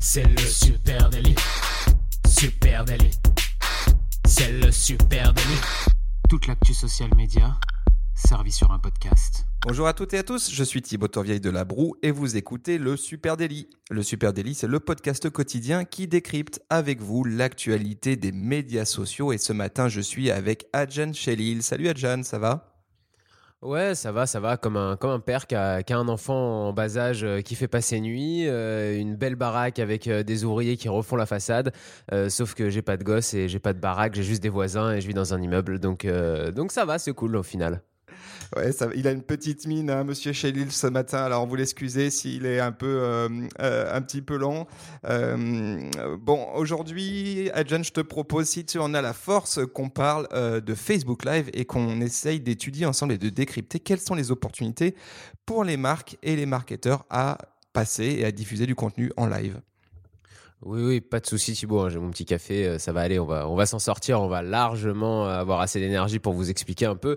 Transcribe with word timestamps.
C'est 0.00 0.22
le 0.22 0.38
super 0.38 1.10
délit. 1.10 1.34
Super 2.28 2.84
délit. 2.84 3.10
C'est 4.24 4.52
le 4.52 4.70
super 4.70 5.34
délit. 5.34 5.60
Toute 6.28 6.46
l'actu 6.46 6.72
social 6.72 7.10
média 7.16 7.58
servie 8.14 8.52
sur 8.52 8.70
un 8.70 8.78
podcast. 8.78 9.44
Bonjour 9.66 9.88
à 9.88 9.94
toutes 9.94 10.14
et 10.14 10.18
à 10.18 10.22
tous, 10.22 10.52
je 10.52 10.62
suis 10.62 10.82
Thibaut 10.82 11.08
Tourvieille 11.08 11.40
de 11.40 11.50
La 11.50 11.64
Broue 11.64 11.96
et 12.02 12.12
vous 12.12 12.36
écoutez 12.36 12.78
le 12.78 12.96
Super 12.96 13.36
Daily. 13.36 13.68
Le 13.90 14.04
Super 14.04 14.32
Daily, 14.32 14.54
c'est 14.54 14.68
le 14.68 14.78
podcast 14.78 15.30
quotidien 15.30 15.84
qui 15.84 16.06
décrypte 16.06 16.60
avec 16.70 17.00
vous 17.00 17.24
l'actualité 17.24 18.14
des 18.14 18.30
médias 18.30 18.84
sociaux 18.84 19.32
et 19.32 19.38
ce 19.38 19.52
matin, 19.52 19.88
je 19.88 20.00
suis 20.00 20.30
avec 20.30 20.66
Adjan 20.72 21.12
Shelil. 21.12 21.62
Salut 21.64 21.88
Adjan, 21.88 22.22
ça 22.22 22.38
va? 22.38 22.77
Ouais, 23.60 23.96
ça 23.96 24.12
va, 24.12 24.26
ça 24.26 24.38
va, 24.38 24.56
comme 24.56 24.76
un, 24.76 24.96
père 25.18 25.48
qui 25.48 25.56
a, 25.56 25.82
un 25.90 26.08
enfant 26.08 26.68
en 26.68 26.72
bas 26.72 26.96
âge 26.96 27.24
euh, 27.24 27.40
qui 27.40 27.56
fait 27.56 27.66
passer 27.66 28.00
nuit, 28.00 28.46
euh, 28.46 28.96
une 28.96 29.16
belle 29.16 29.34
baraque 29.34 29.80
avec 29.80 30.06
euh, 30.06 30.22
des 30.22 30.44
ouvriers 30.44 30.76
qui 30.76 30.88
refont 30.88 31.16
la 31.16 31.26
façade, 31.26 31.72
sauf 32.28 32.54
que 32.54 32.70
j'ai 32.70 32.82
pas 32.82 32.96
de 32.96 33.02
gosse 33.02 33.34
et 33.34 33.48
j'ai 33.48 33.58
pas 33.58 33.72
de 33.72 33.80
baraque, 33.80 34.14
j'ai 34.14 34.22
juste 34.22 34.42
des 34.44 34.48
voisins 34.48 34.92
et 34.92 35.00
je 35.00 35.08
vis 35.08 35.14
dans 35.14 35.34
un 35.34 35.42
immeuble, 35.42 35.80
donc, 35.80 36.06
donc 36.54 36.70
ça 36.70 36.84
va, 36.84 36.98
c'est 37.00 37.12
cool 37.12 37.34
au 37.34 37.42
final. 37.42 37.82
Il 38.94 39.06
a 39.06 39.10
une 39.10 39.22
petite 39.22 39.66
mine, 39.66 39.90
hein, 39.90 40.04
Monsieur 40.04 40.32
Shelil, 40.32 40.72
ce 40.72 40.86
matin. 40.86 41.18
Alors, 41.18 41.46
vous 41.46 41.56
l'excuser 41.56 42.10
s'il 42.10 42.46
est 42.46 42.60
un 42.60 42.72
peu, 42.72 42.86
euh, 42.86 43.28
euh, 43.60 43.94
un 43.94 44.00
petit 44.02 44.22
peu 44.22 44.36
lent. 44.36 44.66
Euh, 45.06 45.80
bon, 46.20 46.46
aujourd'hui, 46.54 47.50
Adjan, 47.54 47.82
je 47.82 47.92
te 47.92 48.00
propose, 48.00 48.46
si 48.48 48.64
tu 48.64 48.78
en 48.78 48.94
as 48.94 49.02
la 49.02 49.12
force, 49.12 49.60
qu'on 49.74 49.88
parle 49.88 50.28
de 50.32 50.74
Facebook 50.74 51.24
Live 51.24 51.50
et 51.52 51.64
qu'on 51.64 52.00
essaye 52.00 52.40
d'étudier 52.40 52.86
ensemble 52.86 53.12
et 53.14 53.18
de 53.18 53.28
décrypter 53.28 53.80
quelles 53.80 54.00
sont 54.00 54.14
les 54.14 54.30
opportunités 54.30 54.94
pour 55.46 55.64
les 55.64 55.76
marques 55.76 56.16
et 56.22 56.36
les 56.36 56.46
marketeurs 56.46 57.04
à 57.10 57.38
passer 57.72 58.16
et 58.18 58.24
à 58.24 58.32
diffuser 58.32 58.66
du 58.66 58.74
contenu 58.74 59.12
en 59.16 59.26
live. 59.26 59.60
Oui, 60.62 60.82
oui, 60.82 61.00
pas 61.00 61.20
de 61.20 61.26
souci 61.26 61.52
Thibaut, 61.52 61.80
hein, 61.80 61.88
j'ai 61.88 62.00
mon 62.00 62.10
petit 62.10 62.24
café, 62.24 62.66
euh, 62.66 62.78
ça 62.78 62.92
va 62.92 63.02
aller, 63.02 63.20
on 63.20 63.26
va, 63.26 63.48
on 63.48 63.54
va 63.54 63.64
s'en 63.64 63.78
sortir, 63.78 64.20
on 64.20 64.26
va 64.26 64.42
largement 64.42 65.26
avoir 65.26 65.60
assez 65.60 65.78
d'énergie 65.78 66.18
pour 66.18 66.32
vous 66.32 66.50
expliquer 66.50 66.86
un 66.86 66.96
peu 66.96 67.16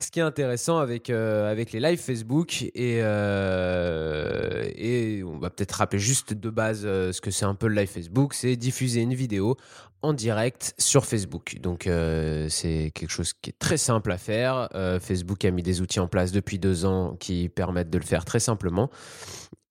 ce 0.00 0.10
qui 0.10 0.20
est 0.20 0.22
intéressant 0.22 0.78
avec, 0.78 1.10
euh, 1.10 1.50
avec 1.50 1.72
les 1.72 1.80
lives 1.80 1.98
Facebook 1.98 2.62
et, 2.62 3.00
euh, 3.02 4.64
on 5.26 5.38
va 5.38 5.50
peut-être 5.50 5.72
rappeler 5.72 5.98
juste 5.98 6.32
de 6.34 6.50
base 6.50 6.82
euh, 6.84 7.12
ce 7.12 7.20
que 7.20 7.30
c'est 7.30 7.44
un 7.44 7.54
peu 7.54 7.68
le 7.68 7.74
live 7.74 7.88
Facebook, 7.88 8.34
c'est 8.34 8.56
diffuser 8.56 9.00
une 9.02 9.14
vidéo 9.14 9.56
en 10.02 10.12
direct 10.12 10.74
sur 10.78 11.04
Facebook. 11.04 11.58
Donc 11.60 11.86
euh, 11.86 12.48
c'est 12.48 12.92
quelque 12.94 13.10
chose 13.10 13.32
qui 13.32 13.50
est 13.50 13.58
très 13.58 13.76
simple 13.76 14.12
à 14.12 14.18
faire. 14.18 14.68
Euh, 14.74 15.00
Facebook 15.00 15.44
a 15.44 15.50
mis 15.50 15.62
des 15.62 15.80
outils 15.80 16.00
en 16.00 16.06
place 16.06 16.32
depuis 16.32 16.58
deux 16.58 16.84
ans 16.84 17.16
qui 17.18 17.48
permettent 17.48 17.90
de 17.90 17.98
le 17.98 18.04
faire 18.04 18.24
très 18.24 18.40
simplement 18.40 18.90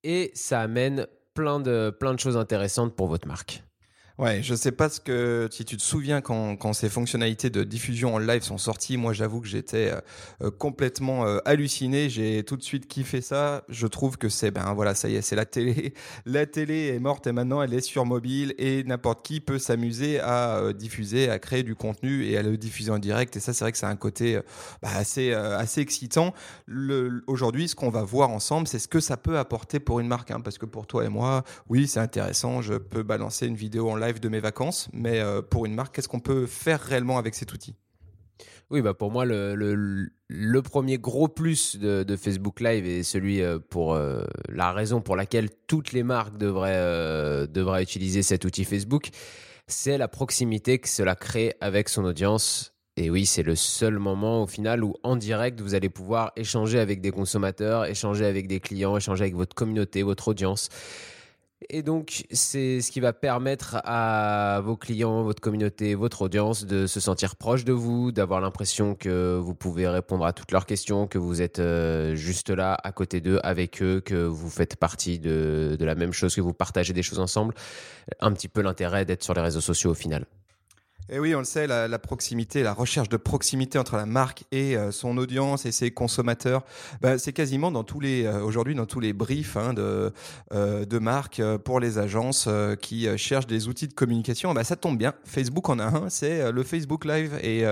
et 0.03 0.31
ça 0.33 0.61
amène 0.61 1.07
plein 1.37 1.59
de, 1.59 1.91
plein 1.91 2.15
de 2.15 2.19
choses 2.19 2.35
intéressantes 2.35 2.95
pour 2.95 3.07
votre 3.07 3.27
marque. 3.27 3.63
Ouais, 4.17 4.41
je 4.41 4.55
sais 4.55 4.71
pas 4.71 4.89
ce 4.89 4.99
que 4.99 5.47
si 5.51 5.63
tu 5.63 5.77
te 5.77 5.81
souviens 5.83 6.21
quand, 6.21 6.55
quand 6.55 6.73
ces 6.73 6.89
fonctionnalités 6.89 7.51
de 7.51 7.63
diffusion 7.63 8.15
en 8.15 8.17
live 8.17 8.41
sont 8.41 8.57
sorties. 8.57 8.97
Moi, 8.97 9.13
j'avoue 9.13 9.41
que 9.41 9.47
j'étais 9.47 9.93
euh, 10.41 10.49
complètement 10.49 11.27
euh, 11.27 11.37
halluciné. 11.45 12.09
J'ai 12.09 12.43
tout 12.43 12.57
de 12.57 12.63
suite 12.63 12.87
kiffé 12.87 13.21
ça. 13.21 13.63
Je 13.69 13.85
trouve 13.85 14.17
que 14.17 14.27
c'est 14.27 14.49
ben 14.49 14.73
voilà, 14.73 14.95
ça 14.95 15.07
y 15.07 15.15
est, 15.17 15.21
c'est 15.21 15.35
la 15.35 15.45
télé. 15.45 15.93
La 16.25 16.47
télé 16.47 16.87
est 16.87 16.99
morte 16.99 17.27
et 17.27 17.31
maintenant 17.31 17.61
elle 17.61 17.73
est 17.73 17.81
sur 17.81 18.05
mobile 18.05 18.55
et 18.57 18.83
n'importe 18.83 19.23
qui 19.23 19.39
peut 19.39 19.59
s'amuser 19.59 20.19
à 20.19 20.57
euh, 20.57 20.73
diffuser, 20.73 21.29
à 21.29 21.37
créer 21.37 21.63
du 21.63 21.75
contenu 21.75 22.25
et 22.25 22.37
à 22.37 22.41
le 22.41 22.57
diffuser 22.57 22.91
en 22.91 22.99
direct. 22.99 23.35
Et 23.35 23.39
ça, 23.39 23.53
c'est 23.53 23.63
vrai 23.63 23.71
que 23.71 23.77
c'est 23.77 23.85
un 23.85 23.95
côté 23.95 24.37
euh, 24.37 24.41
bah, 24.81 24.89
assez 24.95 25.31
euh, 25.31 25.57
assez 25.57 25.81
excitant. 25.81 26.33
Aujourd'hui, 27.27 27.67
ce 27.67 27.75
qu'on 27.75 27.89
va 27.89 28.03
voir 28.03 28.29
ensemble, 28.31 28.67
c'est 28.67 28.79
ce 28.79 28.87
que 28.87 28.99
ça 28.99 29.15
peut 29.15 29.37
apporter 29.37 29.79
pour 29.79 29.99
une 29.99 30.07
marque. 30.07 30.31
Hein, 30.31 30.41
parce 30.41 30.57
que 30.57 30.65
pour 30.65 30.87
toi 30.87 31.05
et 31.05 31.09
moi, 31.09 31.43
oui, 31.69 31.87
c'est 31.87 31.99
intéressant. 31.99 32.61
Je 32.61 32.73
peux 32.73 33.03
balancer 33.03 33.45
une 33.45 33.55
vidéo 33.55 33.89
en 33.91 33.95
live 33.95 34.06
de 34.13 34.29
mes 34.29 34.39
vacances, 34.39 34.89
mais 34.93 35.19
euh, 35.19 35.41
pour 35.41 35.65
une 35.65 35.75
marque, 35.75 35.95
qu'est-ce 35.95 36.07
qu'on 36.07 36.19
peut 36.19 36.45
faire 36.45 36.81
réellement 36.81 37.17
avec 37.17 37.35
cet 37.35 37.53
outil? 37.53 37.75
Oui, 38.69 38.81
bah 38.81 38.93
pour 38.93 39.11
moi, 39.11 39.23
le, 39.23 39.55
le, 39.55 40.09
le 40.27 40.61
premier 40.61 40.97
gros 40.97 41.27
plus 41.27 41.77
de, 41.77 42.15
Facebook 42.17 42.59
Live 42.59 42.85
et 42.85 43.03
celui 43.03 43.41
euh, 43.41 43.59
pour 43.59 43.93
euh, 43.93 44.23
la 44.49 44.73
raison 44.73 44.99
pour 44.99 45.15
laquelle 45.15 45.49
toutes 45.67 45.93
les 45.93 46.03
marques 46.03 46.37
devraient, 46.37 47.47
devraient 47.47 47.83
utiliser 47.83 48.23
cet 48.23 48.43
outil 48.43 48.65
Facebook, 48.65 49.09
c'est 49.67 49.97
la 49.97 50.07
proximité 50.07 50.79
que 50.79 50.89
cela 50.89 51.15
crée 51.15 51.55
avec 51.61 51.87
son 51.87 52.03
audience. 52.03 52.73
Et 52.97 53.09
oui, 53.11 53.25
c'est 53.25 53.43
le 53.43 53.55
seul 53.55 53.99
moment 53.99 54.43
au 54.43 54.47
final 54.47 54.83
où 54.83 54.95
en 55.03 55.15
direct, 55.15 55.61
vous 55.61 55.75
allez 55.75 55.89
pouvoir 55.89 56.31
échanger 56.35 56.79
avec 56.79 56.99
des 56.99 57.11
consommateurs, 57.11 57.85
échanger 57.85 58.25
avec 58.25 58.47
des 58.47 58.59
clients, 58.59 58.97
échanger 58.97 59.23
avec 59.23 59.35
votre 59.35 59.55
communauté, 59.55 60.01
votre 60.01 60.29
audience. 60.29 60.69
Et 61.69 61.81
donc, 61.81 62.25
c'est 62.31 62.81
ce 62.81 62.91
qui 62.91 62.99
va 62.99 63.13
permettre 63.13 63.77
à 63.83 64.61
vos 64.63 64.77
clients, 64.77 65.23
votre 65.23 65.41
communauté, 65.41 65.95
votre 65.95 66.21
audience 66.21 66.65
de 66.65 66.85
se 66.85 66.99
sentir 66.99 67.35
proche 67.35 67.65
de 67.65 67.73
vous, 67.73 68.11
d'avoir 68.11 68.41
l'impression 68.41 68.93
que 68.93 69.37
vous 69.37 69.55
pouvez 69.55 69.87
répondre 69.87 70.23
à 70.25 70.33
toutes 70.33 70.51
leurs 70.51 70.67
questions, 70.67 71.07
que 71.07 71.17
vous 71.17 71.41
êtes 71.41 71.57
euh, 71.57 72.13
juste 72.13 72.51
là, 72.51 72.77
à 72.83 72.91
côté 72.91 73.21
d'eux, 73.21 73.39
avec 73.43 73.81
eux, 73.81 74.01
que 74.01 74.25
vous 74.25 74.49
faites 74.49 74.75
partie 74.75 75.17
de, 75.17 75.75
de 75.79 75.85
la 75.85 75.95
même 75.95 76.13
chose, 76.13 76.35
que 76.35 76.41
vous 76.41 76.53
partagez 76.53 76.93
des 76.93 77.03
choses 77.03 77.19
ensemble. 77.19 77.55
Un 78.19 78.31
petit 78.33 78.49
peu 78.49 78.61
l'intérêt 78.61 79.05
d'être 79.05 79.23
sur 79.23 79.33
les 79.33 79.41
réseaux 79.41 79.61
sociaux 79.61 79.91
au 79.91 79.95
final. 79.95 80.25
Et 81.09 81.19
oui, 81.19 81.33
on 81.33 81.39
le 81.39 81.45
sait, 81.45 81.67
la, 81.67 81.99
proximité, 81.99 82.63
la 82.63 82.73
recherche 82.73 83.07
de 83.07 83.15
proximité 83.15 83.79
entre 83.79 83.95
la 83.95 84.05
marque 84.05 84.43
et 84.51 84.75
euh, 84.75 84.91
son 84.91 85.17
audience 85.17 85.65
et 85.65 85.71
ses 85.71 85.89
consommateurs, 85.89 86.65
bah, 86.99 87.17
c'est 87.17 87.31
quasiment 87.31 87.71
dans 87.71 87.85
tous 87.85 88.01
les 88.01 88.25
euh, 88.25 88.41
aujourd'hui 88.43 88.75
dans 88.75 88.85
tous 88.85 88.99
les 88.99 89.13
briefs 89.13 89.55
hein, 89.55 89.73
de 89.73 90.11
euh, 90.53 90.83
de 90.83 90.99
marques 90.99 91.41
pour 91.63 91.79
les 91.79 91.97
agences 91.97 92.49
qui 92.81 93.07
cherchent 93.17 93.47
des 93.47 93.69
outils 93.69 93.87
de 93.87 93.93
communication. 93.93 94.53
Bah, 94.53 94.65
ça 94.65 94.75
tombe 94.75 94.97
bien, 94.97 95.13
Facebook 95.23 95.69
en 95.69 95.79
a 95.79 95.85
un, 95.85 96.09
c'est 96.09 96.51
le 96.51 96.63
Facebook 96.63 97.05
Live 97.05 97.39
et 97.41 97.63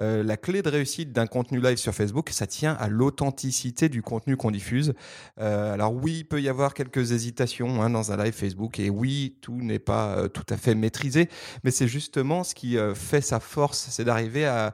la 0.00 0.36
clé 0.36 0.62
de 0.62 0.68
réussite 0.68 1.12
d'un 1.12 1.26
contenu 1.26 1.60
live 1.60 1.76
sur 1.76 1.94
Facebook, 1.94 2.30
ça 2.30 2.46
tient 2.46 2.72
à 2.74 2.88
l'authenticité 2.88 3.88
du 3.88 4.02
contenu 4.02 4.36
qu'on 4.36 4.50
diffuse. 4.50 4.94
alors 5.36 5.94
oui, 5.94 6.18
il 6.18 6.24
peut 6.24 6.40
y 6.40 6.48
avoir 6.48 6.74
quelques 6.74 7.12
hésitations 7.12 7.82
hein, 7.82 7.90
dans 7.90 8.12
un 8.12 8.22
live 8.22 8.34
Facebook 8.34 8.78
et 8.78 8.90
oui, 8.90 9.36
tout 9.40 9.56
n'est 9.60 9.78
pas 9.78 10.28
tout 10.28 10.46
à 10.48 10.56
fait 10.56 10.74
maîtrisé, 10.74 11.28
mais 11.64 11.70
c'est 11.70 11.88
justement 11.88 12.44
ce 12.44 12.54
qui 12.54 12.76
fait 12.94 13.20
sa 13.20 13.40
force, 13.40 13.88
c'est 13.90 14.04
d'arriver 14.04 14.46
à, 14.46 14.72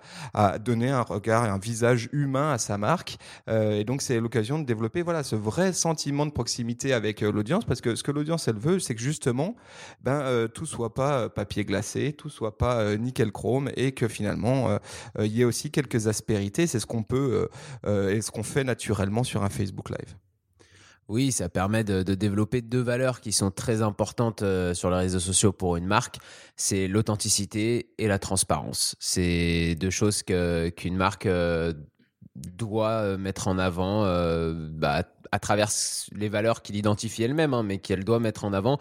donner 0.59 0.91
un 0.91 1.03
regard 1.03 1.47
et 1.47 1.49
un 1.49 1.59
visage 1.59 2.09
humain 2.13 2.53
à 2.53 2.59
sa 2.59 2.79
marque. 2.79 3.19
Euh, 3.49 3.81
et 3.81 3.85
donc, 3.85 4.03
c'est 4.03 4.21
l'occasion 4.21 4.59
de 4.59 4.65
développer 4.65 5.03
voilà, 5.03 5.23
ce 5.23 5.37
vrai 5.37 5.73
sentiment 5.73 6.27
de 6.27 6.31
proximité 6.31 6.93
avec 6.93 7.23
euh, 7.23 7.33
l'audience, 7.33 7.65
parce 7.65 7.81
que 7.81 7.95
ce 7.95 8.03
que 8.03 8.11
l'audience, 8.11 8.49
elle 8.49 8.59
veut, 8.59 8.79
c'est 8.79 8.95
que 8.95 9.01
justement, 9.01 9.57
ben, 10.03 10.21
euh, 10.23 10.49
tout 10.49 10.67
soit 10.67 10.95
pas 10.95 11.29
papier 11.29 11.65
glacé, 11.65 12.13
tout 12.13 12.31
soit 12.31 12.59
pas 12.59 12.81
euh, 12.81 12.97
nickel 12.97 13.33
chrome, 13.33 13.71
et 13.77 13.93
que 13.93 14.09
finalement, 14.09 14.79
il 15.19 15.27
y 15.27 15.43
ait 15.43 15.45
aussi 15.45 15.71
quelques 15.71 16.07
aspérités. 16.07 16.67
C'est 16.67 16.81
ce 16.81 16.87
qu'on 16.87 17.03
peut 17.03 17.49
et 17.87 18.21
ce 18.21 18.31
qu'on 18.31 18.43
fait 18.43 18.65
naturellement 18.65 19.25
sur 19.25 19.43
un 19.43 19.49
Facebook 19.49 19.91
Live. 19.91 20.26
Oui, 21.09 21.31
ça 21.31 21.49
permet 21.49 21.85
de, 21.85 22.03
développer 22.03 22.63
deux 22.63 22.81
valeurs 22.81 23.21
qui 23.21 23.33
sont 23.33 23.51
très 23.51 23.83
importantes 23.83 24.43
euh, 24.43 24.75
sur 24.75 24.91
les 24.91 24.97
réseaux 24.97 25.21
sociaux 25.21 25.53
pour 25.53 25.77
une 25.77 25.87
marque. 25.87 26.19
C'est 26.57 26.89
l'authenticité 26.89 27.91
et 27.99 28.09
la 28.09 28.19
transparence. 28.19 28.97
C'est 28.99 29.77
deux 29.77 29.91
choses 29.91 30.23
que 30.23 30.69
qu'une 30.71 30.97
marque 30.97 31.27
euh, 31.27 31.73
doit 32.35 33.17
mettre 33.17 33.49
en 33.49 33.59
avant 33.59 34.05
euh, 34.05 34.53
bah, 34.71 35.05
à 35.31 35.39
travers 35.39 35.71
les 36.13 36.29
valeurs 36.29 36.63
qu'il 36.63 36.77
identifie 36.77 37.23
elle-même, 37.23 37.55
hein, 37.55 37.63
mais 37.63 37.79
qu'elle 37.79 38.05
doit 38.05 38.19
mettre 38.19 38.45
en 38.45 38.53
avant 38.53 38.79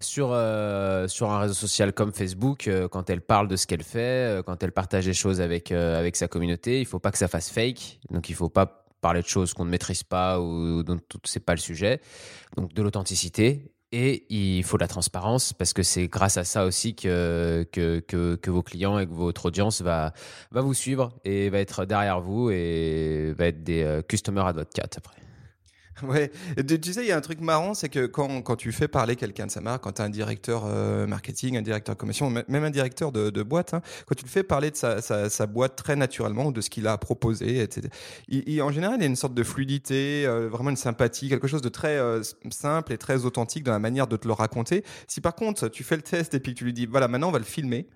sur, 0.00 0.30
euh, 0.32 1.08
sur 1.08 1.30
un 1.30 1.40
réseau 1.40 1.54
social 1.54 1.92
comme 1.92 2.12
Facebook, 2.12 2.68
euh, 2.68 2.88
quand 2.88 3.10
elle 3.10 3.20
parle 3.20 3.48
de 3.48 3.56
ce 3.56 3.66
qu'elle 3.66 3.82
fait, 3.82 4.38
euh, 4.38 4.42
quand 4.42 4.62
elle 4.62 4.72
partage 4.72 5.04
des 5.04 5.14
choses 5.14 5.40
avec, 5.40 5.72
avec 5.72 6.16
sa 6.16 6.28
communauté, 6.28 6.80
il 6.80 6.86
faut 6.86 6.98
pas 6.98 7.10
que 7.10 7.18
ça 7.18 7.28
fasse 7.28 7.50
fake. 7.50 8.00
Donc 8.10 8.28
il 8.28 8.34
faut 8.34 8.48
pas 8.48 8.84
parler 9.00 9.22
de 9.22 9.26
choses 9.26 9.54
qu'on 9.54 9.64
ne 9.64 9.70
maîtrise 9.70 10.02
pas 10.02 10.40
ou 10.40 10.82
dont 10.82 10.98
c'est 11.24 11.44
pas 11.44 11.54
le 11.54 11.60
sujet. 11.60 12.00
Donc 12.56 12.74
de 12.74 12.82
l'authenticité 12.82 13.72
et 13.90 14.26
il 14.28 14.62
faut 14.64 14.76
de 14.76 14.82
la 14.82 14.88
transparence 14.88 15.52
parce 15.52 15.72
que 15.72 15.82
c'est 15.82 16.08
grâce 16.08 16.36
à 16.36 16.44
ça 16.44 16.66
aussi 16.66 16.94
que, 16.94 17.66
que, 17.72 18.00
que, 18.00 18.50
vos 18.50 18.62
clients 18.62 18.98
et 18.98 19.06
que 19.06 19.12
votre 19.12 19.46
audience 19.46 19.80
va, 19.80 20.12
va 20.50 20.60
vous 20.60 20.74
suivre 20.74 21.10
et 21.24 21.48
va 21.48 21.58
être 21.58 21.86
derrière 21.86 22.20
vous 22.20 22.50
et 22.50 23.32
va 23.38 23.46
être 23.46 23.62
des 23.62 23.82
uh, 23.82 24.02
customer 24.02 24.42
advocates 24.44 24.98
après. 24.98 25.27
Ouais, 26.02 26.30
tu 26.56 26.92
sais, 26.92 27.02
il 27.02 27.08
y 27.08 27.12
a 27.12 27.16
un 27.16 27.20
truc 27.20 27.40
marrant, 27.40 27.74
c'est 27.74 27.88
que 27.88 28.06
quand, 28.06 28.42
quand 28.42 28.56
tu 28.56 28.72
fais 28.72 28.88
parler 28.88 29.16
quelqu'un 29.16 29.46
de 29.46 29.50
sa 29.50 29.60
marque, 29.60 29.82
quand 29.82 29.92
tu 29.92 30.02
as 30.02 30.04
un 30.04 30.10
directeur 30.10 30.64
euh, 30.66 31.06
marketing, 31.06 31.56
un 31.56 31.62
directeur 31.62 31.96
commission, 31.96 32.30
même 32.30 32.64
un 32.64 32.70
directeur 32.70 33.10
de, 33.10 33.42
boîte, 33.42 33.74
hein, 33.74 33.82
quand 34.06 34.14
tu 34.14 34.24
le 34.24 34.30
fais 34.30 34.42
parler 34.42 34.70
de 34.70 34.76
sa, 34.76 35.00
sa, 35.00 35.46
boîte 35.46 35.76
très 35.76 35.96
naturellement 35.96 36.52
de 36.52 36.60
ce 36.60 36.70
qu'il 36.70 36.86
a 36.86 36.96
proposé, 36.98 37.62
etc., 37.62 37.88
en 38.60 38.70
général, 38.70 38.96
il 38.98 39.02
y 39.02 39.04
a 39.04 39.08
une 39.08 39.16
sorte 39.16 39.34
de 39.34 39.42
fluidité, 39.42 40.24
euh, 40.26 40.48
vraiment 40.48 40.70
une 40.70 40.76
sympathie, 40.76 41.28
quelque 41.28 41.48
chose 41.48 41.62
de 41.62 41.68
très 41.68 41.96
euh, 41.98 42.22
simple 42.50 42.92
et 42.92 42.98
très 42.98 43.24
authentique 43.24 43.64
dans 43.64 43.72
la 43.72 43.78
manière 43.78 44.06
de 44.06 44.16
te 44.16 44.26
le 44.26 44.34
raconter. 44.34 44.84
Si 45.06 45.20
par 45.20 45.34
contre, 45.34 45.68
tu 45.68 45.84
fais 45.84 45.96
le 45.96 46.02
test 46.02 46.34
et 46.34 46.40
puis 46.40 46.54
tu 46.54 46.64
lui 46.64 46.72
dis, 46.72 46.86
voilà, 46.86 47.08
maintenant 47.08 47.28
on 47.28 47.32
va 47.32 47.38
le 47.38 47.44
filmer, 47.44 47.86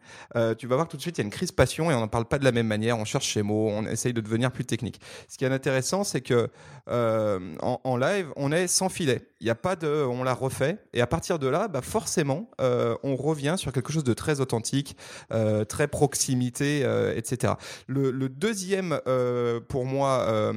tu 0.58 0.66
vas 0.66 0.76
voir 0.76 0.86
que 0.86 0.92
tout 0.92 0.96
de 0.96 1.02
suite, 1.02 1.18
il 1.18 1.20
y 1.20 1.24
a 1.24 1.26
une 1.26 1.30
crispation 1.30 1.90
et 1.90 1.94
on 1.94 2.00
n'en 2.00 2.08
parle 2.08 2.24
pas 2.24 2.38
de 2.38 2.44
la 2.44 2.52
même 2.52 2.66
manière, 2.66 2.98
on 2.98 3.04
cherche 3.04 3.32
ses 3.32 3.42
mots, 3.42 3.68
on 3.70 3.84
essaye 3.86 4.12
de 4.12 4.20
devenir 4.20 4.50
plus 4.50 4.64
technique. 4.64 5.00
Ce 5.28 5.38
qui 5.38 5.44
est 5.44 5.52
intéressant, 5.52 6.04
c'est 6.04 6.20
que 6.20 6.48
en 6.86 7.91
en 7.92 7.96
live, 7.96 8.32
on 8.36 8.52
est 8.52 8.66
sans 8.66 8.88
filet. 8.88 9.28
Il 9.40 9.44
n'y 9.44 9.50
a 9.50 9.56
pas 9.56 9.76
de, 9.76 9.88
on 9.88 10.22
l'a 10.22 10.34
refait. 10.34 10.78
Et 10.92 11.00
à 11.00 11.06
partir 11.06 11.38
de 11.38 11.46
là, 11.48 11.68
bah 11.68 11.82
forcément, 11.82 12.48
euh, 12.60 12.96
on 13.02 13.16
revient 13.16 13.56
sur 13.58 13.72
quelque 13.72 13.92
chose 13.92 14.04
de 14.04 14.14
très 14.14 14.40
authentique, 14.40 14.96
euh, 15.32 15.64
très 15.64 15.88
proximité, 15.88 16.82
euh, 16.84 17.12
etc. 17.16 17.54
Le, 17.86 18.12
deuxième, 18.28 18.98
pour 19.68 19.84
moi, 19.84 20.52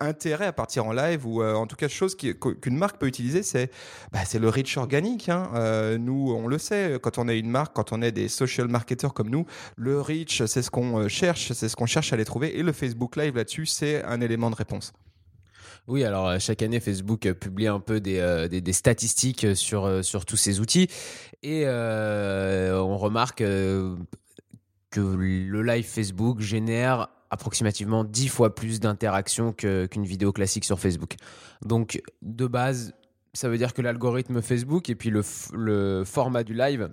intérêt 0.00 0.46
à 0.46 0.52
partir 0.52 0.86
en 0.86 0.92
live 0.92 1.26
ou 1.26 1.42
en 1.42 1.66
tout 1.66 1.76
cas 1.76 1.88
chose 1.88 2.16
qu'une 2.16 2.76
marque 2.76 2.98
peut 2.98 3.06
utiliser, 3.06 3.42
c'est 3.42 3.70
bah, 4.12 4.20
c'est 4.24 4.38
le 4.38 4.48
reach 4.48 4.76
organique. 4.76 5.28
Hein. 5.28 5.98
Nous, 5.98 6.34
on 6.36 6.48
le 6.48 6.58
sait, 6.58 6.98
quand 7.02 7.18
on 7.18 7.28
est 7.28 7.38
une 7.38 7.50
marque, 7.50 7.74
quand 7.74 7.92
on 7.92 8.02
est 8.02 8.12
des 8.12 8.28
social 8.28 8.68
marketers 8.68 9.12
comme 9.12 9.30
nous, 9.30 9.46
le 9.76 10.00
reach, 10.00 10.44
c'est 10.46 10.62
ce 10.62 10.70
qu'on 10.70 11.08
cherche, 11.08 11.52
c'est 11.52 11.68
ce 11.68 11.76
qu'on 11.76 11.86
cherche 11.86 12.12
à 12.12 12.16
les 12.16 12.24
trouver. 12.24 12.58
Et 12.58 12.62
le 12.62 12.72
Facebook 12.72 13.16
Live 13.16 13.36
là-dessus, 13.36 13.66
c'est 13.66 14.02
un 14.04 14.20
élément 14.20 14.50
de 14.50 14.56
réponse. 14.56 14.92
Oui, 15.88 16.02
alors 16.02 16.26
euh, 16.28 16.38
chaque 16.40 16.62
année, 16.62 16.80
Facebook 16.80 17.26
euh, 17.26 17.34
publie 17.34 17.68
un 17.68 17.78
peu 17.78 18.00
des, 18.00 18.18
euh, 18.18 18.48
des, 18.48 18.72
statistiques 18.72 19.46
sur, 19.54 20.04
sur 20.04 20.26
tous 20.26 20.36
ces 20.36 20.58
outils 20.60 20.88
et 21.42 21.66
on 21.66 22.96
remarque 22.98 23.38
que 23.38 25.00
le 25.00 25.62
live 25.62 25.84
Facebook 25.84 26.40
génère 26.40 27.08
approximativement 27.30 28.04
10 28.04 28.28
fois 28.28 28.54
plus 28.54 28.80
d'interactions 28.80 29.52
qu'une 29.52 30.04
vidéo 30.04 30.32
classique 30.32 30.64
sur 30.64 30.78
Facebook. 30.80 31.14
Donc, 31.64 32.00
de 32.22 32.46
base, 32.46 32.94
ça 33.32 33.48
veut 33.48 33.58
dire 33.58 33.74
que 33.74 33.82
l'algorithme 33.82 34.42
Facebook 34.42 34.88
et 34.90 34.94
puis 34.94 35.10
le, 35.10 35.22
le 35.52 36.04
format 36.04 36.42
du 36.44 36.54
live 36.54 36.90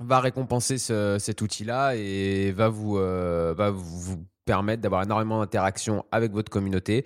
va 0.00 0.20
récompenser 0.20 0.78
ce- 0.78 1.16
cet 1.18 1.40
outil-là 1.40 1.94
et 1.96 2.52
va 2.52 2.68
vous, 2.68 2.94
va 2.94 3.70
vous 3.70 4.24
permettre 4.44 4.82
d'avoir 4.82 5.02
énormément 5.02 5.40
d'interactions 5.40 6.04
avec 6.12 6.32
votre 6.32 6.50
communauté 6.50 7.04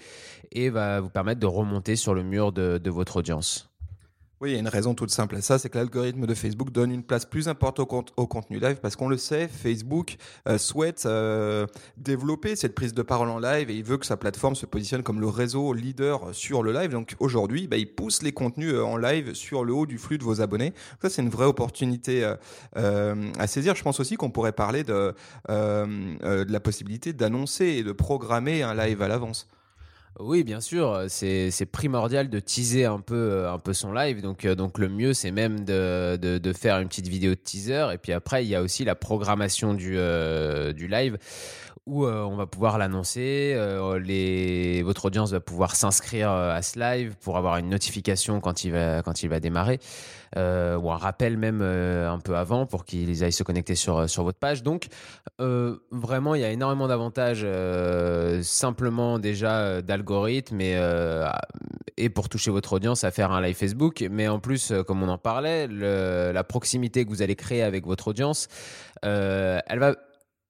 et 0.53 0.71
va 0.71 1.01
vous 1.01 1.11
permettre 1.11 1.41
de 1.41 1.47
remonter 1.47 1.97
sur 1.97 2.15
le 2.15 2.23
mur 2.23 2.53
de, 2.53 2.79
de 2.79 2.91
votre 2.91 3.17
audience. 3.17 3.68
Oui, 4.41 4.51
il 4.51 4.53
y 4.53 4.57
a 4.57 4.61
une 4.61 4.69
raison 4.69 4.95
toute 4.95 5.11
simple 5.11 5.35
à 5.35 5.41
ça, 5.41 5.59
c'est 5.59 5.69
que 5.69 5.77
l'algorithme 5.79 6.25
de 6.25 6.33
Facebook 6.33 6.71
donne 6.71 6.93
une 6.93 7.03
place 7.03 7.25
plus 7.25 7.49
importante 7.49 7.81
au, 7.81 7.87
cont- 7.87 8.05
au 8.17 8.29
contenu 8.29 8.61
live 8.61 8.77
parce 8.81 8.95
qu'on 8.95 9.09
le 9.09 9.17
sait, 9.17 9.49
Facebook 9.49 10.15
euh, 10.47 10.59
souhaite 10.59 11.07
euh, 11.07 11.67
développer 11.97 12.55
cette 12.55 12.73
prise 12.77 12.95
de 12.95 13.03
parole 13.03 13.31
en 13.31 13.41
live 13.41 13.69
et 13.69 13.75
il 13.75 13.83
veut 13.83 13.97
que 13.99 14.07
sa 14.07 14.17
plateforme 14.17 14.55
se 14.55 14.65
positionne 14.65 15.03
comme 15.03 15.21
le 15.21 15.27
réseau 15.27 15.73
leader 15.73 16.33
sur 16.33 16.63
le 16.63 16.73
live. 16.73 16.93
Donc 16.93 17.17
aujourd'hui, 17.19 17.67
bah, 17.67 17.79
il 17.79 17.93
pousse 17.93 18.23
les 18.23 18.31
contenus 18.31 18.75
euh, 18.75 18.85
en 18.85 18.97
live 18.97 19.35
sur 19.35 19.65
le 19.65 19.73
haut 19.73 19.87
du 19.87 19.99
flux 19.99 20.19
de 20.19 20.25
vos 20.25 20.41
abonnés. 20.41 20.73
Ça, 21.03 21.11
c'est 21.11 21.21
une 21.23 21.31
vraie 21.31 21.47
opportunité 21.47 22.33
à 22.77 23.47
saisir. 23.49 23.75
Je 23.75 23.83
pense 23.83 23.99
aussi 23.99 24.15
qu'on 24.15 24.31
pourrait 24.31 24.53
parler 24.53 24.85
de 24.85 25.15
la 25.49 26.61
possibilité 26.61 27.13
d'annoncer 27.13 27.65
et 27.65 27.83
de 27.83 27.91
programmer 27.93 28.63
un 28.63 28.75
live 28.75 29.03
à 29.03 29.09
l'avance. 29.09 29.49
Oui, 30.19 30.43
bien 30.43 30.61
sûr, 30.61 31.05
c'est 31.09 31.53
c'est 31.53 31.67
primordial 31.67 32.29
de 32.29 32.41
teaser 32.41 32.85
un 32.87 32.99
peu, 32.99 33.15
euh, 33.15 33.53
un 33.53 33.61
peu 33.61 33.73
son 33.73 33.93
live. 33.93 34.21
Donc, 34.21 34.45
euh, 34.45 34.57
donc 34.57 34.79
le 34.79 34.89
mieux, 34.89 35.15
c'est 35.15 35.31
même 35.31 35.65
de, 35.65 36.17
de, 36.17 36.53
faire 36.53 36.81
une 36.81 36.89
petite 36.89 37.07
vidéo 37.07 37.31
de 37.31 37.37
teaser. 37.37 37.93
Et 37.93 37.99
puis 37.99 38.13
après, 38.13 38.45
il 38.45 38.49
y 38.49 38.57
a 38.57 38.63
aussi 38.63 38.85
la 38.85 38.97
programmation 38.97 39.75
du, 39.75 39.95
euh, 39.97 40.73
du 40.73 40.89
live 40.89 41.19
où 41.89 42.05
euh, 42.05 42.23
on 42.23 42.37
va 42.37 42.47
pouvoir 42.47 42.79
l'annoncer. 42.79 43.55
euh, 43.57 44.83
votre 44.85 45.07
audience 45.07 45.33
va 45.33 45.41
pouvoir 45.41 45.75
s'inscrire 45.75 46.31
euh, 46.31 46.55
à 46.55 46.63
ce 46.63 46.79
live 46.79 47.17
pour 47.21 47.37
avoir 47.37 47.57
une 47.57 47.71
notification 47.71 48.41
quand 48.41 48.65
il 48.65 48.71
va, 48.71 49.41
démarrer. 49.41 49.81
ou 50.37 50.91
un 50.93 50.97
rappel 50.97 51.39
même 51.39 51.63
un 51.63 52.19
peu 52.19 52.37
avant 52.37 52.67
pour 52.67 52.85
qu'ils 52.85 53.25
aillent 53.25 53.33
se 53.33 53.43
connecter 53.43 53.75
sur, 53.75 54.07
votre 54.23 54.39
page. 54.39 54.63
Donc, 54.63 54.89
vraiment, 55.39 56.35
il 56.35 56.43
y 56.43 56.45
a 56.45 56.51
énormément 56.51 56.89
d'avantages 56.89 57.47
simplement 58.43 59.19
déjà 59.19 59.81
d'algorithme 59.81 60.61
et, 60.61 60.79
et 61.97 62.11
pour 62.11 62.29
toucher 62.29 62.51
votre 62.51 62.75
audience 62.75 63.05
à 63.05 63.11
faire 63.11 63.33
un 63.33 63.41
live 63.41 63.57
Facebook. 63.57 64.07
Mais 64.11 64.29
en 64.29 64.39
plus, 64.39 64.73
comme 64.87 65.03
on 65.03 65.09
en 65.09 65.19
parlait, 65.19 65.67
la 65.69 66.45
proximité 66.45 67.05
que 67.05 67.11
vous 67.11 67.23
allez 67.23 67.37
créer 67.37 67.63
avec 67.63 67.87
votre 67.87 68.09
audience, 68.09 68.49
elle 69.03 69.79
va 69.79 69.95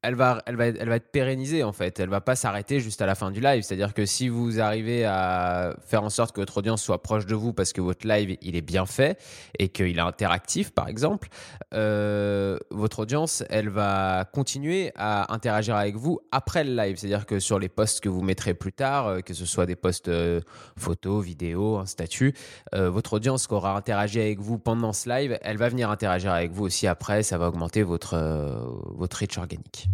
elle 0.02 0.14
va, 0.14 0.42
elle, 0.46 0.56
va, 0.56 0.66
elle 0.66 0.88
va 0.88 0.96
être 0.96 1.10
pérennisée 1.10 1.64
en 1.64 1.72
fait. 1.72 1.98
Elle 2.00 2.08
va 2.08 2.20
pas 2.20 2.36
s'arrêter 2.36 2.80
juste 2.80 3.02
à 3.02 3.06
la 3.06 3.14
fin 3.14 3.30
du 3.30 3.40
live. 3.40 3.62
C'est-à-dire 3.62 3.94
que 3.94 4.06
si 4.06 4.28
vous 4.28 4.60
arrivez 4.60 5.04
à 5.04 5.76
faire 5.84 6.02
en 6.02 6.10
sorte 6.10 6.34
que 6.34 6.40
votre 6.40 6.58
audience 6.58 6.82
soit 6.82 7.02
proche 7.02 7.26
de 7.26 7.34
vous 7.34 7.52
parce 7.52 7.72
que 7.72 7.80
votre 7.80 8.06
live 8.06 8.36
il 8.40 8.56
est 8.56 8.62
bien 8.62 8.86
fait 8.86 9.18
et 9.58 9.68
qu'il 9.68 9.98
est 9.98 10.00
interactif 10.00 10.72
par 10.72 10.88
exemple, 10.88 11.28
euh, 11.74 12.58
votre 12.70 13.00
audience 13.00 13.42
elle 13.50 13.68
va 13.68 14.24
continuer 14.32 14.92
à 14.94 15.32
interagir 15.32 15.76
avec 15.76 15.96
vous 15.96 16.20
après 16.32 16.64
le 16.64 16.74
live. 16.74 16.96
C'est-à-dire 16.96 17.26
que 17.26 17.40
sur 17.40 17.58
les 17.58 17.68
posts 17.68 18.00
que 18.00 18.08
vous 18.08 18.22
mettrez 18.22 18.54
plus 18.54 18.72
tard, 18.72 19.06
euh, 19.06 19.20
que 19.20 19.34
ce 19.34 19.46
soit 19.46 19.66
des 19.66 19.76
posts 19.76 20.08
euh, 20.08 20.40
photos, 20.76 21.24
vidéos, 21.24 21.78
un 21.78 21.86
statut, 21.86 22.34
votre 22.72 23.14
audience 23.14 23.46
qui 23.46 23.54
aura 23.54 23.76
interagi 23.76 24.20
avec 24.20 24.40
vous 24.40 24.58
pendant 24.58 24.92
ce 24.92 25.08
live, 25.08 25.38
elle 25.42 25.56
va 25.56 25.68
venir 25.68 25.90
interagir 25.90 26.32
avec 26.32 26.52
vous 26.52 26.64
aussi 26.64 26.86
après. 26.86 27.22
Ça 27.22 27.38
va 27.38 27.48
augmenter 27.48 27.82
votre, 27.82 28.14
euh, 28.14 28.60
votre 28.96 29.18
reach 29.18 29.38
organique. 29.38 29.87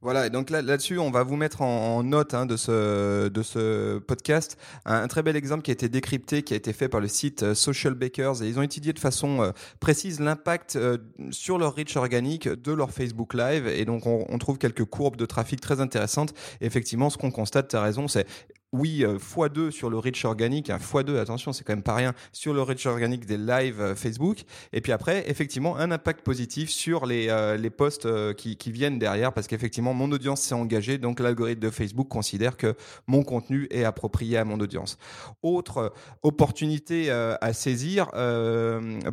Voilà, 0.00 0.28
et 0.28 0.30
donc 0.30 0.50
là, 0.50 0.62
là-dessus, 0.62 0.96
on 1.00 1.10
va 1.10 1.24
vous 1.24 1.34
mettre 1.34 1.60
en, 1.60 2.04
note 2.04 2.32
hein, 2.32 2.46
de, 2.46 2.56
ce, 2.56 3.26
de 3.26 3.42
ce 3.42 3.98
podcast 3.98 4.56
un, 4.84 5.08
très 5.08 5.24
bel 5.24 5.34
exemple 5.34 5.62
qui 5.62 5.72
a 5.72 5.74
été 5.74 5.88
décrypté, 5.88 6.44
qui 6.44 6.54
a 6.54 6.56
été 6.56 6.72
fait 6.72 6.88
par 6.88 7.00
le 7.00 7.08
site 7.08 7.42
euh, 7.42 7.54
Social 7.54 7.94
Bakers, 7.94 8.40
et 8.44 8.48
ils 8.48 8.60
ont 8.60 8.62
étudié 8.62 8.92
de 8.92 9.00
façon 9.00 9.42
euh, 9.42 9.50
précise 9.80 10.20
l'impact 10.20 10.76
euh, 10.76 10.98
sur 11.32 11.58
leur 11.58 11.74
reach 11.74 11.96
organique 11.96 12.48
de 12.48 12.72
leur 12.72 12.92
Facebook 12.92 13.34
Live, 13.34 13.66
et 13.66 13.84
donc 13.84 14.06
on, 14.06 14.38
trouve 14.38 14.56
quelques 14.56 14.84
courbes 14.84 15.16
de 15.16 15.26
trafic 15.26 15.60
très 15.60 15.80
intéressantes. 15.80 16.32
Effectivement, 16.60 17.10
ce 17.10 17.18
qu'on 17.18 17.32
constate, 17.32 17.66
tu 17.66 17.74
as 17.76 17.82
raison, 17.82 18.06
c'est 18.06 18.24
oui, 18.72 19.02
euh, 19.02 19.18
x2 19.18 19.70
sur 19.70 19.88
le 19.88 19.98
reach 19.98 20.24
organique, 20.24 20.68
hein, 20.68 20.78
x2, 20.78 21.16
attention, 21.18 21.52
c'est 21.52 21.64
quand 21.64 21.72
même 21.72 21.82
pas 21.82 21.94
rien, 21.94 22.12
sur 22.32 22.52
le 22.52 22.60
reach 22.60 22.84
organique 22.86 23.24
des 23.24 23.38
lives 23.38 23.80
euh, 23.80 23.94
Facebook. 23.94 24.42
Et 24.72 24.82
puis 24.82 24.92
après, 24.92 25.28
effectivement, 25.30 25.76
un 25.78 25.90
impact 25.90 26.20
positif 26.22 26.68
sur 26.68 27.06
les, 27.06 27.28
euh, 27.30 27.56
les 27.56 27.70
posts 27.70 28.06
qui, 28.34 28.56
viennent 28.70 28.98
derrière, 28.98 29.32
parce 29.32 29.46
qu'effectivement, 29.46 29.94
mon 29.94 30.12
audience 30.12 30.42
s'est 30.42 30.54
engagée, 30.54 30.98
donc 30.98 31.20
l'algorithme 31.20 31.60
de 31.60 31.70
Facebook 31.70 32.08
considère 32.08 32.58
que 32.58 32.74
mon 33.06 33.22
contenu 33.22 33.66
est 33.70 33.84
approprié 33.84 34.36
à 34.36 34.44
mon 34.44 34.60
audience. 34.60 34.98
Autre 35.42 35.94
opportunité 36.22 37.10
à 37.10 37.52
saisir 37.54 38.10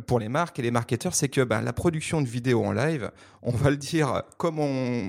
pour 0.06 0.18
les 0.18 0.28
marques 0.28 0.58
et 0.58 0.62
les 0.62 0.70
marketeurs, 0.70 1.14
c'est 1.14 1.30
que 1.30 1.40
ben, 1.40 1.62
la 1.62 1.72
production 1.72 2.20
de 2.20 2.26
vidéos 2.26 2.62
en 2.62 2.72
live, 2.72 3.10
on 3.42 3.52
va 3.52 3.70
le 3.70 3.78
dire 3.78 4.22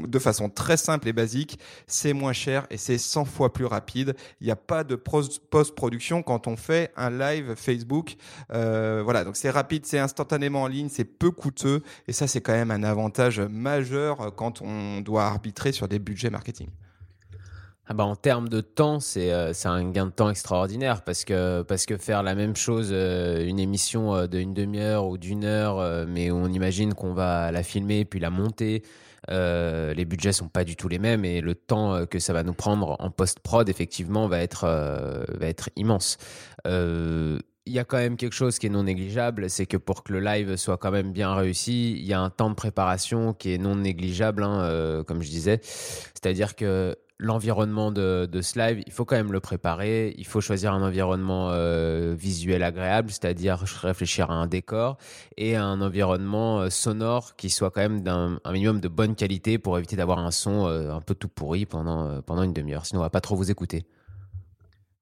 de 0.08 0.20
façon 0.20 0.50
très 0.50 0.78
simple 0.78 1.10
et 1.10 1.14
basique, 1.14 1.60
c'est 1.88 2.14
moins 2.14 2.34
cher 2.34 2.68
et 2.70 2.78
c'est 2.78 2.98
100 2.98 3.26
fois 3.26 3.52
plus 3.52 3.66
rapide. 3.66 4.16
Il 4.42 4.46
n'y 4.46 4.52
a 4.52 4.56
pas 4.56 4.84
de 4.84 4.96
post-production 4.96 6.24
quand 6.24 6.48
on 6.48 6.56
fait 6.56 6.92
un 6.96 7.10
live 7.10 7.56
Facebook. 7.56 8.16
Euh, 8.54 9.02
voilà, 9.04 9.24
donc 9.24 9.36
c'est 9.36 9.50
rapide, 9.50 9.86
c'est 9.86 10.00
instantanément 10.00 10.64
en 10.64 10.68
ligne, 10.68 10.90
c'est 10.90 11.06
peu 11.06 11.32
coûteux 11.32 11.82
et 12.08 12.14
ça 12.14 12.28
c'est 12.28 12.42
quand 12.42 12.54
même 12.54 12.72
un 12.72 12.84
avantage 12.84 13.40
majeur 13.40 14.36
quand 14.36 14.62
on 14.62 15.02
doit 15.02 15.26
arbitrer 15.26 15.72
sur 15.72 15.88
des 15.88 16.00
budgets 16.00 16.30
marketing. 16.30 16.70
Ah 17.90 17.94
bah, 17.94 18.04
en 18.04 18.18
termes 18.18 18.50
de 18.50 18.60
temps, 18.60 19.00
c'est 19.00 19.32
euh, 19.32 19.54
un 19.64 19.90
gain 19.92 20.08
de 20.08 20.12
temps 20.12 20.30
extraordinaire 20.30 21.04
parce 21.04 21.24
que, 21.24 21.62
parce 21.62 21.86
que 21.86 21.96
faire 21.96 22.22
la 22.22 22.36
même 22.36 22.56
chose, 22.58 22.90
euh, 22.92 23.48
une 23.48 23.60
émission 23.60 24.14
euh, 24.14 24.28
d'une 24.28 24.54
demi-heure 24.54 25.08
ou 25.08 25.18
d'une 25.18 25.46
heure, 25.46 26.06
mais 26.06 26.30
on 26.30 26.48
imagine 26.48 26.94
qu'on 26.94 27.14
va 27.14 27.50
la 27.52 27.64
filmer 27.64 28.04
puis 28.04 28.20
la 28.20 28.30
monter, 28.30 28.84
euh, 29.30 29.94
les 29.94 30.06
budgets 30.06 30.32
sont 30.32 30.48
pas 30.48 30.64
du 30.64 30.76
tout 30.76 30.88
les 30.88 31.00
mêmes 31.00 31.26
et 31.26 31.42
le 31.42 31.56
temps 31.56 31.94
euh, 31.94 32.06
que 32.06 32.20
ça 32.20 32.34
va 32.34 32.44
nous 32.44 32.54
prendre 32.54 32.96
en 33.00 33.10
post-prod, 33.10 33.68
effectivement, 33.70 34.28
va 34.28 34.40
être, 34.40 34.64
euh, 34.66 35.24
va 35.40 35.48
être 35.48 35.70
immense. 35.76 36.18
Il 36.66 37.74
y 37.74 37.80
a 37.80 37.84
quand 37.84 37.98
même 37.98 38.16
quelque 38.16 38.34
chose 38.34 38.60
qui 38.60 38.68
est 38.68 38.70
non 38.70 38.84
négligeable, 38.84 39.50
c'est 39.50 39.66
que 39.66 39.76
pour 39.76 40.06
que 40.06 40.14
le 40.14 40.22
live 40.22 40.56
soit 40.56 40.78
quand 40.78 40.92
même 40.92 41.12
bien 41.12 41.36
réussi, 41.36 41.92
il 41.92 42.06
y 42.06 42.14
a 42.14 42.22
un 42.22 42.30
temps 42.30 42.50
de 42.50 42.56
préparation 42.56 43.34
qui 43.34 43.54
est 43.54 43.58
non 43.58 43.76
négligeable, 43.76 44.44
hein, 44.44 45.04
comme 45.06 45.22
je 45.22 45.30
disais. 45.30 45.60
C'est-à-dire 45.62 46.56
que 46.56 46.96
l'environnement 47.20 47.92
de, 47.92 48.28
de 48.32 48.42
ce 48.42 48.60
live, 48.60 48.84
il 48.86 48.92
faut 48.92 49.06
quand 49.06 49.16
même 49.16 49.32
le 49.32 49.40
préparer. 49.40 50.14
Il 50.18 50.26
faut 50.26 50.42
choisir 50.42 50.74
un 50.74 50.82
environnement 50.84 51.50
euh, 51.52 52.16
visuel 52.18 52.64
agréable, 52.64 53.10
c'est-à-dire 53.10 53.60
réfléchir 53.82 54.30
à 54.32 54.36
un 54.36 54.48
décor 54.48 54.98
et 55.36 55.56
à 55.56 55.66
un 55.66 55.82
environnement 55.82 56.60
euh, 56.60 56.70
sonore 56.70 57.36
qui 57.36 57.50
soit 57.50 57.72
quand 57.72 57.82
même 57.82 58.02
d'un 58.02 58.40
un 58.44 58.52
minimum 58.52 58.80
de 58.80 58.88
bonne 58.88 59.16
qualité 59.16 59.58
pour 59.58 59.78
éviter 59.78 59.96
d'avoir 59.96 60.20
un 60.20 60.32
son 60.32 60.68
euh, 60.68 60.92
un 60.92 61.02
peu 61.02 61.16
tout 61.16 61.28
pourri 61.28 61.66
pendant, 61.66 62.08
euh, 62.08 62.22
pendant 62.22 62.44
une 62.44 62.54
demi-heure. 62.54 62.86
Sinon, 62.86 63.02
on 63.02 63.04
va 63.04 63.10
pas 63.10 63.22
trop 63.22 63.36
vous 63.36 63.52
écouter. 63.52 63.86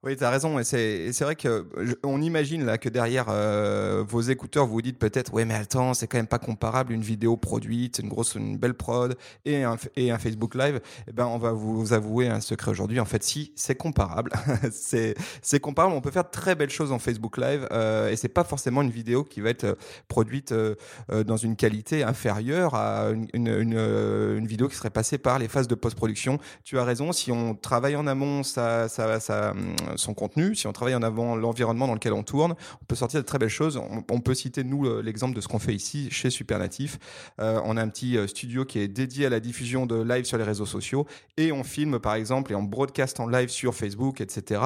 Oui, 0.05 0.15
tu 0.15 0.24
as 0.24 0.29
raison. 0.29 0.59
Et 0.59 0.63
c'est 0.63 1.21
vrai 1.21 1.35
que 1.35 1.65
je- 1.81 1.95
on 2.03 2.21
imagine 2.21 2.63
là 2.63 2.77
que 2.77 2.89
derrière 2.89 3.25
euh, 3.29 4.03
vos 4.07 4.21
écouteurs, 4.21 4.67
vous 4.67 4.74
vous 4.74 4.81
dites 4.83 5.00
peut-être, 5.00 5.33
ouais, 5.33 5.45
mais 5.45 5.55
attends, 5.55 5.95
c'est 5.95 6.05
quand 6.05 6.17
même 6.19 6.27
pas 6.27 6.38
comparable 6.38 6.93
une 6.93 7.01
vidéo 7.01 7.38
produite, 7.38 7.97
une 7.97 8.09
grosse, 8.09 8.35
une 8.35 8.55
belle 8.55 8.75
prod 8.75 9.17
et 9.45 9.63
un, 9.63 9.77
et 9.95 10.12
un 10.12 10.19
Facebook 10.19 10.53
Live. 10.53 10.79
Eh 11.07 11.12
ben, 11.12 11.25
on 11.25 11.39
va 11.39 11.53
vous 11.53 11.93
avouer 11.93 12.27
un 12.27 12.39
secret 12.39 12.69
aujourd'hui. 12.69 13.00
En 13.00 13.05
fait, 13.05 13.24
si, 13.24 13.51
c'est 13.55 13.74
comparable. 13.74 14.31
c'est 14.71 15.59
comparable. 15.59 15.95
On 15.95 16.01
peut 16.01 16.12
faire 16.12 16.25
de 16.25 16.29
très 16.29 16.53
belles 16.53 16.69
choses 16.69 16.91
en 16.91 17.00
Facebook 17.00 17.38
Live 17.38 17.67
euh, 17.71 18.12
et 18.12 18.15
c'est 18.15 18.27
pas 18.27 18.43
forcément 18.43 18.83
une 18.83 18.91
vidéo 18.91 19.24
qui 19.24 19.41
va 19.41 19.50
être 19.50 19.63
euh, 19.63 19.75
produite 20.07 20.51
euh, 20.51 20.75
euh, 21.12 21.24
dans 21.24 21.38
une 21.38 21.55
qualité 21.55 22.03
inférieure 22.03 22.75
à 22.75 23.09
une, 23.09 23.27
une, 23.33 23.47
une, 23.47 23.74
euh, 23.75 24.38
une 24.38 24.45
vidéo 24.45 24.67
qui 24.67 24.75
serait 24.75 24.91
passée 24.91 25.17
par 25.17 25.39
les 25.39 25.47
phases 25.47 25.67
de 25.67 25.74
post-production. 25.74 26.38
Tu 26.63 26.77
as 26.77 26.83
raison. 26.83 27.12
Si 27.12 27.31
on 27.31 27.55
travaille 27.55 27.95
en 27.95 28.05
amont, 28.05 28.43
ça, 28.43 28.88
ça, 28.88 29.19
ça, 29.19 29.55
son 29.95 30.13
contenu, 30.13 30.55
si 30.55 30.67
on 30.67 30.73
travaille 30.73 30.95
en 30.95 31.03
avant 31.03 31.35
l'environnement 31.35 31.87
dans 31.87 31.93
lequel 31.93 32.13
on 32.13 32.23
tourne, 32.23 32.55
on 32.81 32.85
peut 32.85 32.95
sortir 32.95 33.19
de 33.21 33.25
très 33.25 33.37
belles 33.37 33.49
choses. 33.49 33.79
On, 34.09 34.19
peut 34.19 34.33
citer 34.33 34.63
nous 34.63 35.01
l'exemple 35.01 35.35
de 35.35 35.41
ce 35.41 35.47
qu'on 35.47 35.59
fait 35.59 35.73
ici 35.73 36.09
chez 36.09 36.29
Supernatif. 36.29 36.97
on 37.37 37.77
a 37.77 37.81
un 37.81 37.89
petit 37.89 38.17
studio 38.27 38.65
qui 38.65 38.79
est 38.79 38.87
dédié 38.87 39.27
à 39.27 39.29
la 39.29 39.39
diffusion 39.39 39.85
de 39.85 40.01
live 40.01 40.25
sur 40.25 40.37
les 40.37 40.43
réseaux 40.43 40.65
sociaux 40.65 41.05
et 41.37 41.51
on 41.51 41.63
filme 41.63 41.99
par 41.99 42.15
exemple 42.15 42.51
et 42.51 42.55
on 42.55 42.63
broadcast 42.63 43.19
en 43.19 43.27
live 43.27 43.49
sur 43.49 43.75
Facebook, 43.75 44.21
etc. 44.21 44.61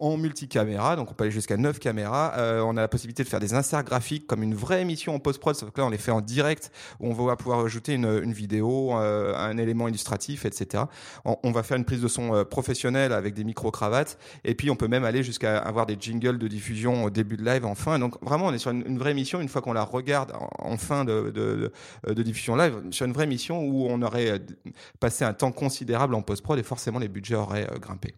en 0.00 0.16
multicaméra. 0.16 0.96
Donc 0.96 1.10
on 1.10 1.14
peut 1.14 1.24
aller 1.24 1.30
jusqu'à 1.30 1.56
9 1.56 1.78
caméras. 1.78 2.34
on 2.64 2.76
a 2.76 2.80
la 2.80 2.88
possibilité 2.88 3.22
de 3.22 3.28
faire 3.28 3.40
des 3.40 3.54
inserts 3.54 3.84
graphiques 3.84 4.26
comme 4.26 4.42
une 4.42 4.54
vraie 4.54 4.82
émission 4.82 5.14
en 5.14 5.18
post-prod, 5.20 5.54
sauf 5.54 5.70
que 5.70 5.80
là 5.80 5.86
on 5.86 5.90
les 5.90 5.98
fait 5.98 6.12
en 6.12 6.20
direct 6.20 6.72
où 6.98 7.08
on 7.08 7.12
va 7.12 7.36
pouvoir 7.36 7.64
ajouter 7.64 7.94
une, 7.94 8.32
vidéo, 8.32 8.92
un 8.92 9.56
élément 9.58 9.88
illustratif, 9.88 10.44
etc. 10.44 10.84
On, 11.24 11.50
va 11.52 11.62
faire 11.62 11.76
une 11.76 11.84
prise 11.84 12.00
de 12.00 12.08
son 12.08 12.34
euh, 12.34 12.44
professionnelle 12.44 13.12
avec 13.12 13.34
des 13.34 13.44
micro-cravates. 13.44 14.18
Et 14.44 14.54
puis, 14.54 14.70
on 14.70 14.73
peut 14.76 14.88
même 14.88 15.04
aller 15.04 15.22
jusqu'à 15.22 15.58
avoir 15.58 15.86
des 15.86 15.96
jingles 15.98 16.38
de 16.38 16.48
diffusion 16.48 17.04
au 17.04 17.10
début 17.10 17.36
de 17.36 17.44
live, 17.44 17.64
en 17.64 17.74
fin. 17.74 17.98
Donc, 17.98 18.22
vraiment, 18.22 18.46
on 18.46 18.52
est 18.52 18.58
sur 18.58 18.70
une, 18.70 18.98
vraie 18.98 19.14
mission, 19.14 19.40
une 19.40 19.48
fois 19.48 19.62
qu'on 19.62 19.72
la 19.72 19.84
regarde 19.84 20.32
en, 20.58 20.76
fin 20.76 21.04
de, 21.04 21.72
diffusion 22.16 22.56
live, 22.56 22.74
sur 22.90 23.06
une 23.06 23.12
vraie 23.12 23.26
mission 23.26 23.60
où 23.60 23.86
on 23.88 24.02
aurait 24.02 24.30
euh, 24.30 24.38
passé 25.00 25.24
un 25.24 25.32
temps 25.32 25.52
considérable 25.52 26.14
en 26.14 26.22
post-prod 26.22 26.58
et 26.58 26.62
forcément, 26.62 26.98
les 26.98 27.08
budgets 27.08 27.34
auraient 27.34 27.68
euh, 27.70 27.78
grimpé. 27.78 28.14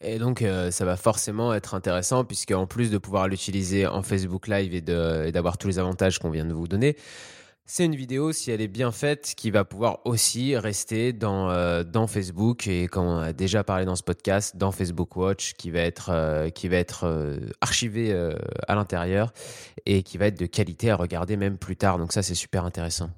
Et 0.00 0.18
donc, 0.18 0.44
ça 0.70 0.84
va 0.84 0.96
forcément 0.96 1.54
être 1.54 1.74
intéressant, 1.74 2.24
puisque 2.24 2.50
en 2.50 2.66
plus 2.66 2.90
de 2.90 2.98
pouvoir 2.98 3.28
l'utiliser 3.28 3.86
en 3.86 4.02
Facebook 4.02 4.48
Live 4.48 4.74
et 4.74 4.80
d'avoir 4.80 5.58
tous 5.58 5.68
les 5.68 5.78
avantages 5.78 6.18
qu'on 6.18 6.30
vient 6.30 6.44
de 6.44 6.52
vous 6.52 6.66
donner, 6.66 6.96
c'est 7.74 7.86
une 7.86 7.96
vidéo, 7.96 8.32
si 8.32 8.50
elle 8.50 8.60
est 8.60 8.68
bien 8.68 8.92
faite, 8.92 9.32
qui 9.34 9.50
va 9.50 9.64
pouvoir 9.64 10.00
aussi 10.04 10.58
rester 10.58 11.14
dans, 11.14 11.48
euh, 11.48 11.84
dans 11.84 12.06
Facebook 12.06 12.66
et 12.66 12.86
comme 12.86 13.06
on 13.06 13.16
a 13.16 13.32
déjà 13.32 13.64
parlé 13.64 13.86
dans 13.86 13.96
ce 13.96 14.02
podcast, 14.02 14.58
dans 14.58 14.72
Facebook 14.72 15.16
Watch, 15.16 15.54
qui 15.54 15.70
va 15.70 15.80
être, 15.80 16.10
euh, 16.10 16.50
qui 16.50 16.68
va 16.68 16.76
être 16.76 17.04
euh, 17.04 17.38
archivé 17.62 18.14
à 18.68 18.74
l'intérieur 18.74 19.32
et 19.86 20.02
qui 20.02 20.18
va 20.18 20.26
être 20.26 20.38
de 20.38 20.44
qualité 20.44 20.90
à 20.90 20.96
regarder 20.96 21.38
même 21.38 21.56
plus 21.56 21.76
tard. 21.76 21.96
Donc 21.96 22.12
ça, 22.12 22.22
c'est 22.22 22.34
super 22.34 22.66
intéressant. 22.66 23.08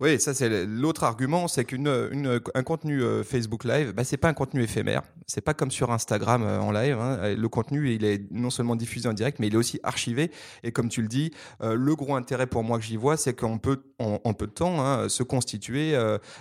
Oui, 0.00 0.18
ça 0.18 0.34
c'est 0.34 0.66
l'autre 0.66 1.04
argument, 1.04 1.46
c'est 1.46 1.64
qu'un 1.64 2.62
contenu 2.64 3.02
euh, 3.02 3.22
Facebook 3.22 3.62
Live, 3.62 3.92
bah, 3.92 4.02
c'est 4.02 4.16
pas 4.16 4.28
un 4.28 4.32
contenu 4.32 4.60
éphémère. 4.60 5.02
C'est 5.28 5.42
pas 5.42 5.54
comme 5.54 5.70
sur 5.70 5.92
Instagram 5.92 6.42
euh, 6.42 6.58
en 6.58 6.72
live. 6.72 6.98
Hein. 6.98 7.36
Le 7.36 7.48
contenu, 7.48 7.92
il 7.94 8.04
est 8.04 8.28
non 8.32 8.50
seulement 8.50 8.74
diffusé 8.74 9.08
en 9.08 9.12
direct, 9.12 9.38
mais 9.38 9.46
il 9.46 9.54
est 9.54 9.58
aussi 9.58 9.78
archivé. 9.84 10.32
Et 10.64 10.72
comme 10.72 10.88
tu 10.88 11.02
le 11.02 11.08
dis, 11.08 11.30
euh, 11.62 11.74
le 11.74 11.94
gros 11.94 12.16
intérêt 12.16 12.48
pour 12.48 12.64
moi 12.64 12.78
que 12.78 12.84
j'y 12.84 12.96
vois, 12.96 13.16
c'est 13.16 13.38
qu'on 13.38 13.58
peut 13.58 13.84
en, 14.00 14.18
peu 14.34 14.48
de 14.48 14.52
temps 14.52 14.84
hein, 14.84 15.08
se 15.08 15.22
constituer 15.22 15.94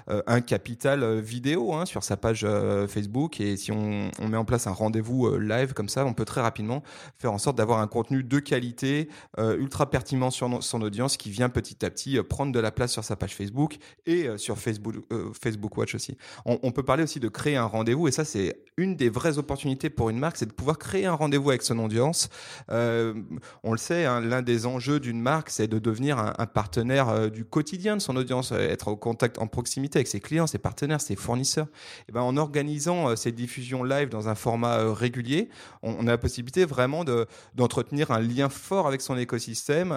un 0.07 0.41
capital 0.41 1.19
vidéo 1.19 1.73
hein, 1.73 1.85
sur 1.85 2.03
sa 2.03 2.17
page 2.17 2.47
Facebook. 2.87 3.39
Et 3.39 3.55
si 3.55 3.71
on, 3.71 4.09
met 4.27 4.37
en 4.37 4.45
place 4.45 4.65
un 4.65 4.71
rendez-vous 4.71 5.37
live 5.37 5.73
comme 5.73 5.89
ça, 5.89 6.03
on 6.03 6.13
peut 6.15 6.25
très 6.25 6.41
rapidement 6.41 6.81
faire 7.19 7.31
en 7.31 7.37
sorte 7.37 7.57
d'avoir 7.59 7.79
un 7.79 7.87
contenu 7.87 8.23
de 8.23 8.39
qualité, 8.39 9.09
ultra 9.37 9.91
pertinent 9.91 10.31
sur 10.31 10.63
son 10.63 10.81
audience, 10.81 11.17
qui 11.17 11.29
vient 11.29 11.49
petit 11.49 11.85
à 11.85 11.91
petit 11.91 12.19
prendre 12.23 12.51
de 12.51 12.59
la 12.59 12.71
place 12.71 12.91
sur 12.91 13.03
sa 13.03 13.15
page 13.15 13.35
Facebook 13.35 13.50
et 14.05 14.27
euh, 14.27 14.37
sur 14.37 14.57
Facebook, 14.57 14.95
euh, 15.11 15.31
Facebook 15.39 15.77
Watch 15.77 15.95
aussi. 15.95 16.17
On, 16.45 16.71
peut 16.71 16.83
parler 16.83 17.03
aussi 17.03 17.19
de 17.19 17.27
créer 17.27 17.57
un 17.57 17.65
rendez-vous 17.65 18.07
et 18.07 18.11
ça 18.11 18.23
c'est 18.25 18.63
une 18.77 18.95
des 18.95 19.09
vraies 19.09 19.37
opportunités 19.37 19.89
pour 19.89 20.09
une 20.09 20.17
marque, 20.17 20.37
c'est 20.37 20.45
de 20.45 20.53
pouvoir 20.53 20.77
créer 20.77 21.05
un 21.05 21.13
rendez-vous 21.13 21.49
avec 21.49 21.61
son 21.61 21.77
audience. 21.79 22.29
Euh, 22.69 23.13
on 23.63 23.71
le 23.71 23.77
sait, 23.77 24.05
hein, 24.05 24.21
l'un 24.21 24.41
des 24.41 24.65
enjeux 24.65 24.99
d'une 24.99 25.21
marque, 25.21 25.49
c'est 25.49 25.67
de 25.67 25.79
devenir 25.79 26.17
un, 26.17 26.45
partenaire 26.45 27.29
du 27.29 27.45
quotidien 27.45 27.95
de 27.95 28.01
son 28.01 28.15
audience, 28.15 28.51
être 28.51 28.89
au 28.89 28.95
contact, 28.95 29.37
en 29.39 29.47
proximité 29.47 29.99
avec 29.99 30.07
ses 30.07 30.19
clients, 30.19 30.47
ses 30.47 30.57
partenaires, 30.57 30.99
ses 30.99 31.15
fournisseurs. 31.15 31.67
Et 32.09 32.11
ben, 32.11 32.21
en 32.21 32.35
organisant 32.37 33.15
ces 33.15 33.31
diffusions 33.31 33.83
live 33.83 34.09
dans 34.09 34.27
un 34.27 34.35
format 34.35 34.93
régulier, 34.93 35.49
on, 35.81 36.07
a 36.07 36.11
la 36.11 36.17
possibilité 36.17 36.65
vraiment 36.65 37.03
de, 37.03 37.27
d'entretenir 37.55 38.11
un 38.11 38.19
lien 38.19 38.49
fort 38.49 38.87
avec 38.87 39.01
son 39.01 39.17
écosystème. 39.17 39.91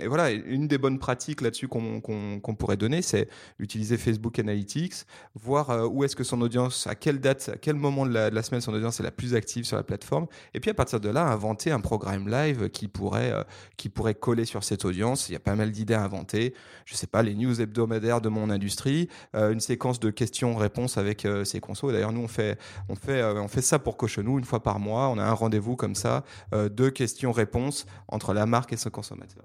et 0.00 0.06
voilà, 0.06 0.30
une 0.30 0.68
des 0.68 0.78
bonnes 0.78 0.98
pratiques 0.98 1.40
là-dessus 1.40 1.68
qu'on, 1.68 2.00
qu'on 2.44 2.54
pourrait 2.54 2.76
donner, 2.76 3.00
c'est 3.00 3.28
utiliser 3.58 3.96
Facebook 3.96 4.38
Analytics, 4.38 5.06
voir 5.34 5.70
euh, 5.70 5.86
où 5.86 6.04
est-ce 6.04 6.14
que 6.14 6.24
son 6.24 6.40
audience, 6.42 6.86
à 6.86 6.94
quelle 6.94 7.18
date, 7.18 7.50
à 7.54 7.56
quel 7.56 7.74
moment 7.74 8.04
de 8.04 8.12
la, 8.12 8.42
semaine 8.42 8.60
son 8.60 8.74
audience 8.74 9.00
est 9.00 9.02
la 9.02 9.10
plus 9.10 9.34
active 9.34 9.64
sur 9.64 9.78
la 9.78 9.82
plateforme, 9.82 10.26
et 10.52 10.60
puis 10.60 10.70
à 10.70 10.74
partir 10.74 11.00
de 11.00 11.08
là, 11.08 11.26
inventer 11.26 11.70
un 11.70 11.80
programme 11.80 12.28
live 12.28 12.68
qui 12.68 12.86
pourrait, 12.86 13.32
euh, 13.32 13.42
qui 13.78 13.88
pourrait 13.88 14.14
coller 14.14 14.44
sur 14.44 14.62
cette 14.62 14.84
audience. 14.84 15.30
Il 15.30 15.32
y 15.32 15.36
a 15.36 15.40
pas 15.40 15.54
mal 15.54 15.72
d'idées 15.72 15.94
à 15.94 16.04
inventer. 16.04 16.54
Je 16.84 16.94
sais 16.94 17.06
pas, 17.06 17.22
les 17.22 17.34
news 17.34 17.62
hebdomadaires 17.62 18.20
de 18.20 18.28
mon 18.28 18.50
industrie, 18.50 19.08
euh, 19.34 19.50
une 19.50 19.60
séquence 19.60 19.98
de 19.98 20.10
questions-réponses 20.10 20.98
avec 20.98 21.26
ces 21.44 21.60
consos. 21.60 21.92
D'ailleurs, 21.92 22.12
nous, 22.12 22.20
on 22.20 22.28
fait, 22.28 22.58
on, 22.90 22.94
fait, 22.94 23.22
on 23.24 23.48
fait 23.48 23.62
ça 23.62 23.78
pour 23.78 23.96
Cochenou 23.96 24.38
une 24.38 24.44
fois 24.44 24.62
par 24.62 24.78
mois. 24.78 25.08
On 25.08 25.18
a 25.18 25.24
un 25.24 25.32
rendez-vous 25.32 25.76
comme 25.76 25.94
ça, 25.94 26.24
de 26.52 26.88
questions-réponses 26.90 27.86
entre 28.08 28.34
la 28.34 28.44
marque 28.44 28.74
et 28.74 28.76
son 28.76 28.90
consommateur. 28.90 29.44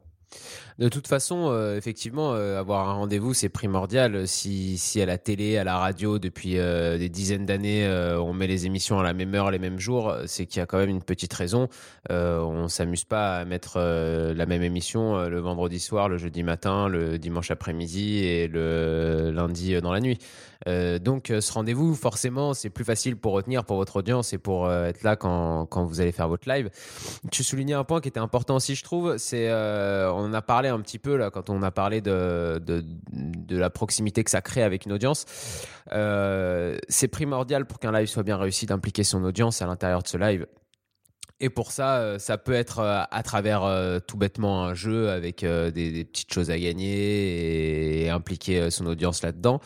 De 0.80 0.88
toute 0.88 1.08
façon, 1.08 1.50
euh, 1.50 1.76
effectivement, 1.76 2.32
euh, 2.34 2.58
avoir 2.58 2.88
un 2.88 2.94
rendez-vous, 2.94 3.34
c'est 3.34 3.50
primordial. 3.50 4.26
Si, 4.30 4.78
si 4.78 5.02
à 5.02 5.06
la 5.06 5.18
télé, 5.18 5.58
à 5.58 5.66
la 5.66 5.78
radio, 5.78 6.20
depuis 6.20 6.58
euh, 6.58 6.98
des 6.98 7.10
dizaines 7.10 7.46
d'années, 7.46 7.86
on 8.18 8.32
met 8.32 8.48
les 8.48 8.66
émissions 8.66 8.98
à 8.98 9.04
la 9.04 9.14
même 9.14 9.36
heure, 9.36 9.52
les 9.52 9.60
mêmes 9.60 9.80
jours, 9.80 10.16
c'est 10.26 10.46
qu'il 10.46 10.60
y 10.60 10.64
a 10.64 10.66
quand 10.66 10.78
même 10.78 10.90
une 10.90 11.04
petite 11.04 11.34
raison. 11.34 11.68
on 12.10 12.70
s'amuse 12.70 13.04
pas 13.04 13.40
à 13.40 13.46
mettre 13.46 13.80
la 13.80 14.46
même 14.46 14.64
émission 14.64 15.28
le 15.28 15.40
vendredi 15.40 15.80
soir, 15.80 16.08
le 16.08 16.18
jeudi 16.18 16.44
matin, 16.44 16.88
le 16.88 17.20
dimanche 17.20 17.52
après-midi 17.52 18.20
et 18.20 18.48
le 18.48 19.32
lundi 19.32 19.80
dans 19.82 19.92
la 19.92 20.00
nuit. 20.00 20.18
donc, 20.68 21.28
ce 21.28 21.52
rendez-vous, 21.52 21.96
forcément, 21.96 22.54
c'est 22.54 22.70
plus 22.70 22.86
facile 22.86 23.18
pour 23.18 23.34
retenir 23.34 23.66
pour 23.66 23.78
votre 23.78 23.98
audience 23.98 24.32
et 24.34 24.38
pour 24.38 24.72
être 24.72 25.04
là 25.04 25.16
quand, 25.16 25.66
quand 25.66 25.84
vous 25.84 26.00
allez 26.00 26.12
faire 26.12 26.30
votre 26.30 26.48
live. 26.50 26.70
Tu 27.32 27.44
soulignais 27.44 27.74
un 27.74 27.84
point 27.84 28.00
qui 28.00 28.08
était 28.08 28.20
important 28.20 28.56
aussi, 28.56 28.76
je 28.76 28.84
trouve, 28.84 29.18
c'est 29.18 29.50
on 30.20 30.26
en 30.26 30.34
a 30.34 30.42
parlé 30.42 30.70
un 30.70 30.80
petit 30.82 31.00
peu 31.00 31.16
là 31.16 31.30
quand 31.30 31.50
on 31.50 31.64
a 31.64 31.72
parlé 31.72 32.02
de, 32.02 32.62
la 33.50 33.70
proximité 33.70 34.24
que 34.24 34.32
ça 34.32 34.42
crée 34.42 34.64
avec 34.64 34.86
une 34.86 34.92
audience. 34.92 35.26
Euh, 35.92 36.78
c'est 36.88 37.08
primordial 37.08 37.66
pour 37.66 37.80
qu'un 37.80 37.92
live 37.92 38.08
soit 38.08 38.24
bien 38.24 38.38
réussi 38.38 38.66
d'impliquer 38.66 39.04
son 39.04 39.24
audience 39.24 39.62
à 39.62 39.66
l'intérieur 39.66 40.04
de 40.04 40.08
ce 40.08 40.18
live. 40.18 40.46
Et 41.42 41.50
pour 41.50 41.72
ça, 41.72 42.00
euh, 42.00 42.20
ça 42.20 42.38
peut 42.38 42.54
être 42.54 42.80
euh, 42.80 43.02
à 43.10 43.24
travers 43.24 43.62
tout 44.06 44.18
bêtement 44.18 44.66
un 44.66 44.74
jeu 44.74 45.10
avec 45.10 45.46
des, 45.46 46.06
petites 46.06 46.34
choses 46.34 46.52
à 46.52 46.60
gagner 46.60 48.04
et 48.04 48.10
impliquer 48.10 48.70
son 48.70 48.86
audience 48.86 49.24
là-dedans. 49.24 49.60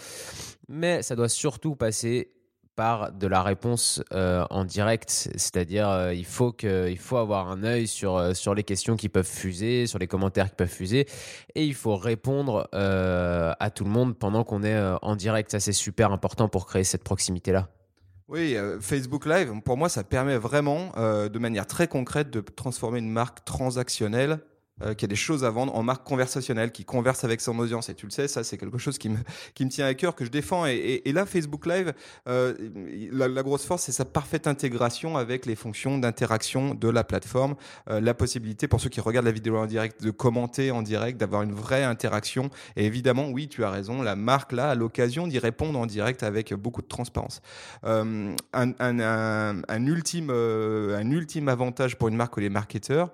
Mais 0.69 1.01
ça 1.01 1.15
doit 1.15 1.29
surtout 1.29 1.75
passer 1.75 2.31
par 2.75 3.11
de 3.11 3.27
la 3.27 3.43
réponse 3.43 4.03
euh, 4.13 4.45
en 4.49 4.65
direct, 4.65 5.09
c'est-à-dire 5.09 5.89
euh, 5.89 6.13
il 6.13 6.25
faut 6.25 6.51
que 6.51 6.89
il 6.89 6.97
faut 6.97 7.17
avoir 7.17 7.49
un 7.49 7.63
œil 7.63 7.87
sur 7.87 8.17
euh, 8.17 8.33
sur 8.33 8.55
les 8.55 8.63
questions 8.63 8.95
qui 8.95 9.09
peuvent 9.09 9.27
fuser, 9.27 9.87
sur 9.87 9.99
les 9.99 10.07
commentaires 10.07 10.49
qui 10.49 10.55
peuvent 10.55 10.67
fuser, 10.67 11.07
et 11.55 11.65
il 11.65 11.75
faut 11.75 11.95
répondre 11.95 12.67
à 12.73 13.69
tout 13.71 13.83
le 13.83 13.89
monde 13.89 14.17
pendant 14.17 14.43
qu'on 14.43 14.63
est 14.63 14.79
en 15.01 15.15
direct. 15.15 15.51
Ça 15.51 15.59
c'est 15.59 15.73
super 15.73 16.11
important 16.11 16.49
pour 16.49 16.65
créer 16.65 16.83
cette 16.83 17.03
proximité 17.03 17.51
là. 17.51 17.69
Oui, 18.29 18.55
Facebook 18.79 19.25
Live, 19.25 19.51
pour 19.63 19.77
moi, 19.77 19.89
ça 19.89 20.03
permet 20.03 20.37
vraiment, 20.37 20.91
de 20.95 21.39
manière 21.39 21.67
très 21.67 21.87
concrète, 21.87 22.29
de 22.31 22.39
transformer 22.39 22.99
une 22.99 23.11
marque 23.11 23.43
transactionnelle 23.45 24.39
euh, 24.81 24.95
qui 24.95 25.05
a 25.05 25.07
des 25.07 25.15
choses 25.15 25.43
à 25.43 25.51
vendre 25.51 25.75
en 25.75 25.83
marque 25.83 26.03
conversationnelle, 26.03 26.71
qui 26.71 26.83
converse 26.83 27.23
avec 27.23 27.41
son 27.41 27.59
audience. 27.59 27.89
Et 27.89 27.93
tu 27.93 28.07
le 28.07 28.11
sais, 28.11 28.27
ça 28.27 28.43
c'est 28.43 28.57
quelque 28.57 28.79
chose 28.79 28.97
qui 28.97 29.07
me, 29.07 29.19
qui 29.53 29.65
me 29.65 29.69
tient 29.69 29.85
à 29.85 29.93
cœur, 29.93 30.15
que 30.15 30.25
je 30.25 30.31
défends. 30.31 30.65
Et, 30.65 31.03
là, 31.13 31.27
Facebook 31.27 31.67
Live, 31.67 31.93
euh, 32.27 32.55
la, 33.11 33.43
grosse 33.43 33.65
force, 33.65 33.83
c'est 33.83 33.91
sa 33.91 34.03
parfaite 34.03 34.47
intégration 34.47 35.15
avec 35.15 35.45
les 35.45 35.55
fonctions 35.55 35.99
d'interaction 35.99 36.73
de 36.73 36.89
la 36.89 37.03
plateforme, 37.03 37.53
euh, 37.87 38.01
la 38.01 38.15
possibilité 38.15 38.67
pour 38.67 38.81
ceux 38.81 38.89
qui 38.89 38.99
regardent 38.99 39.27
la 39.27 39.31
vidéo 39.31 39.57
en 39.57 39.67
direct 39.67 40.03
de 40.03 40.09
commenter 40.09 40.71
en 40.71 40.81
direct, 40.81 41.19
d'avoir 41.19 41.43
une 41.43 41.53
vraie 41.53 41.83
interaction. 41.83 42.49
Et 42.75 42.87
évidemment, 42.87 43.29
oui, 43.29 43.47
tu 43.47 43.63
as 43.63 43.69
raison, 43.69 44.01
la 44.01 44.15
marque 44.15 44.53
là 44.53 44.71
a 44.71 44.75
l'occasion 44.75 45.27
d'y 45.27 45.37
répondre 45.37 45.77
en 45.77 45.85
direct 45.85 46.23
avec 46.23 46.51
beaucoup 46.51 46.81
de 46.81 46.87
transparence. 46.87 47.41
Euh, 47.83 48.35
un, 48.53 48.73
un, 48.79 49.85
ultime, 49.85 50.31
un 50.31 51.11
ultime 51.11 51.47
avantage 51.47 51.95
pour 51.95 52.07
une 52.07 52.15
marque 52.15 52.37
ou 52.37 52.39
les 52.39 52.49
marketeurs, 52.49 53.11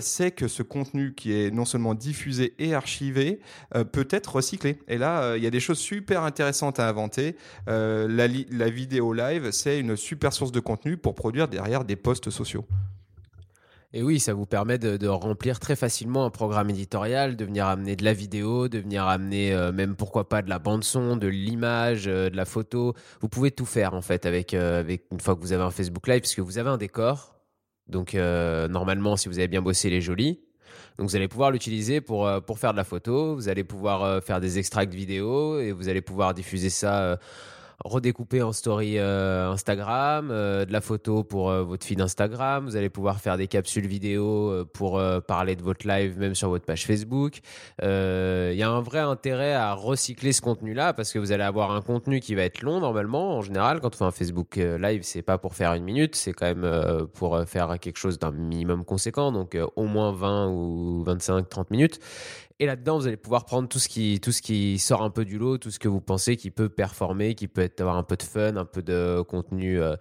c'est 0.00 0.30
que 0.30 0.48
ce 0.48 0.62
contenu 0.62 0.93
qui 1.14 1.32
est 1.32 1.50
non 1.50 1.64
seulement 1.64 1.94
diffusé 1.94 2.54
et 2.58 2.74
archivé 2.74 3.40
euh, 3.74 3.84
peut 3.84 4.08
être 4.10 4.36
recyclé. 4.36 4.78
Et 4.88 4.98
là, 4.98 5.22
euh, 5.22 5.38
il 5.38 5.44
y 5.44 5.46
a 5.46 5.50
des 5.50 5.60
choses 5.60 5.78
super 5.78 6.22
intéressantes 6.22 6.78
à 6.78 6.88
inventer. 6.88 7.36
Euh, 7.68 8.08
la, 8.08 8.68
vidéo 8.68 9.12
live, 9.12 9.50
c'est 9.50 9.78
une 9.78 9.96
super 9.96 10.32
source 10.32 10.52
de 10.52 10.60
contenu 10.60 10.96
pour 10.96 11.14
produire 11.14 11.48
derrière 11.48 11.84
des 11.84 11.96
posts 11.96 12.30
sociaux. 12.30 12.64
Et 13.92 14.02
oui, 14.02 14.18
ça 14.18 14.34
vous 14.34 14.46
permet 14.46 14.76
de, 14.76 15.06
remplir 15.06 15.60
très 15.60 15.76
facilement 15.76 16.24
un 16.24 16.30
programme 16.30 16.68
éditorial, 16.70 17.36
de 17.36 17.44
venir 17.44 17.66
amener 17.66 17.94
de 17.94 18.04
la 18.04 18.12
vidéo, 18.12 18.66
de 18.68 18.78
venir 18.78 19.06
amener 19.06 19.54
même 19.72 19.94
pourquoi 19.94 20.28
pas 20.28 20.42
de 20.42 20.48
la 20.48 20.58
bande 20.58 20.82
son, 20.82 21.16
de 21.16 21.28
l'image, 21.28 22.06
de 22.06 22.34
la 22.34 22.44
photo. 22.44 22.94
Vous 23.20 23.28
pouvez 23.28 23.52
tout 23.52 23.66
faire 23.66 23.94
en 23.94 24.02
fait 24.02 24.26
avec, 24.26 24.52
avec 24.52 25.04
une 25.12 25.20
fois 25.20 25.36
que 25.36 25.40
vous 25.40 25.52
avez 25.52 25.62
un 25.62 25.70
Facebook 25.70 26.08
Live, 26.08 26.22
puisque 26.22 26.40
vous 26.40 26.58
avez 26.58 26.70
un 26.70 26.76
décor. 26.76 27.36
Donc 27.86 28.14
normalement, 28.14 29.16
si 29.16 29.28
vous 29.28 29.38
avez 29.38 29.46
bien 29.46 29.62
bossé, 29.62 29.86
il 29.86 29.94
est. 29.94 30.53
Donc 30.98 31.08
vous 31.08 31.16
allez 31.16 31.28
pouvoir 31.28 31.50
l'utiliser 31.50 32.00
pour, 32.00 32.26
euh, 32.26 32.40
pour 32.40 32.58
faire 32.58 32.72
de 32.72 32.76
la 32.76 32.84
photo, 32.84 33.34
vous 33.34 33.48
allez 33.48 33.64
pouvoir 33.64 34.02
euh, 34.04 34.20
faire 34.20 34.40
des 34.40 34.58
extracts 34.58 34.94
vidéo 34.94 35.58
et 35.58 35.72
vous 35.72 35.88
allez 35.88 36.00
pouvoir 36.00 36.34
diffuser 36.34 36.70
ça 36.70 37.00
euh, 37.02 37.16
redécouper 37.84 38.42
en 38.42 38.52
story 38.52 38.94
euh, 38.96 39.50
Instagram, 39.50 40.30
euh, 40.30 40.64
de 40.64 40.72
la 40.72 40.80
photo 40.80 41.22
pour 41.22 41.50
euh, 41.50 41.62
votre 41.62 41.84
feed 41.84 42.00
Instagram. 42.00 42.64
Vous 42.64 42.76
allez 42.76 42.88
pouvoir 42.88 43.20
faire 43.20 43.36
des 43.36 43.46
capsules 43.46 43.86
vidéo 43.86 44.64
pour 44.72 45.00
parler 45.26 45.54
de 45.54 45.62
votre 45.62 45.86
live, 45.86 46.18
même 46.18 46.34
sur 46.34 46.48
votre 46.48 46.64
page 46.64 46.86
Facebook. 46.86 47.40
Il 47.82 48.54
y 48.56 48.62
a 48.62 48.70
un 48.70 48.80
vrai 48.80 49.00
intérêt 49.00 49.52
à 49.52 49.74
recycler 49.74 50.32
ce 50.32 50.40
contenu-là 50.40 50.94
parce 50.94 51.12
que 51.12 51.18
vous 51.18 51.32
allez 51.32 51.42
avoir 51.42 51.72
un 51.72 51.82
contenu 51.82 52.20
qui 52.20 52.34
va 52.34 52.42
être 52.42 52.62
long 52.62 52.80
normalement. 52.80 53.36
En 53.36 53.42
général, 53.42 53.80
quand 53.80 53.94
on 53.94 53.98
fait 53.98 54.04
un 54.04 54.10
Facebook 54.10 54.56
live, 54.56 55.02
c'est 55.02 55.22
pas 55.22 55.38
pour 55.38 55.54
faire 55.54 55.74
une 55.74 55.84
minute, 55.84 56.14
c'est 56.14 56.32
quand 56.32 56.46
même 56.46 57.06
pour 57.14 57.38
faire 57.46 57.78
quelque 57.78 57.98
chose 57.98 58.18
d'un 58.18 58.30
minimum 58.30 58.84
conséquent, 58.84 59.32
donc 59.32 59.58
au 59.76 59.84
moins 59.84 60.12
20 60.12 60.48
ou 60.48 61.02
25, 61.04 61.48
30 61.48 61.70
minutes. 61.70 62.00
Et 62.60 62.66
là-dedans, 62.66 62.98
vous 62.98 63.08
allez 63.08 63.16
pouvoir 63.16 63.46
prendre 63.46 63.68
tout 63.68 63.80
ce, 63.80 63.88
qui, 63.88 64.20
tout 64.20 64.30
ce 64.30 64.40
qui 64.40 64.78
sort 64.78 65.02
un 65.02 65.10
peu 65.10 65.24
du 65.24 65.38
lot, 65.38 65.58
tout 65.58 65.72
ce 65.72 65.80
que 65.80 65.88
vous 65.88 66.00
pensez 66.00 66.36
qui 66.36 66.52
peut 66.52 66.68
performer, 66.68 67.34
qui 67.34 67.48
peut 67.48 67.68
avoir 67.80 67.96
un 67.96 68.04
peu 68.04 68.16
de 68.16 68.22
fun, 68.22 68.54
un 68.54 68.64
peu 68.64 68.80
de 68.80 69.22
contenu, 69.22 69.80
euh, 69.80 69.96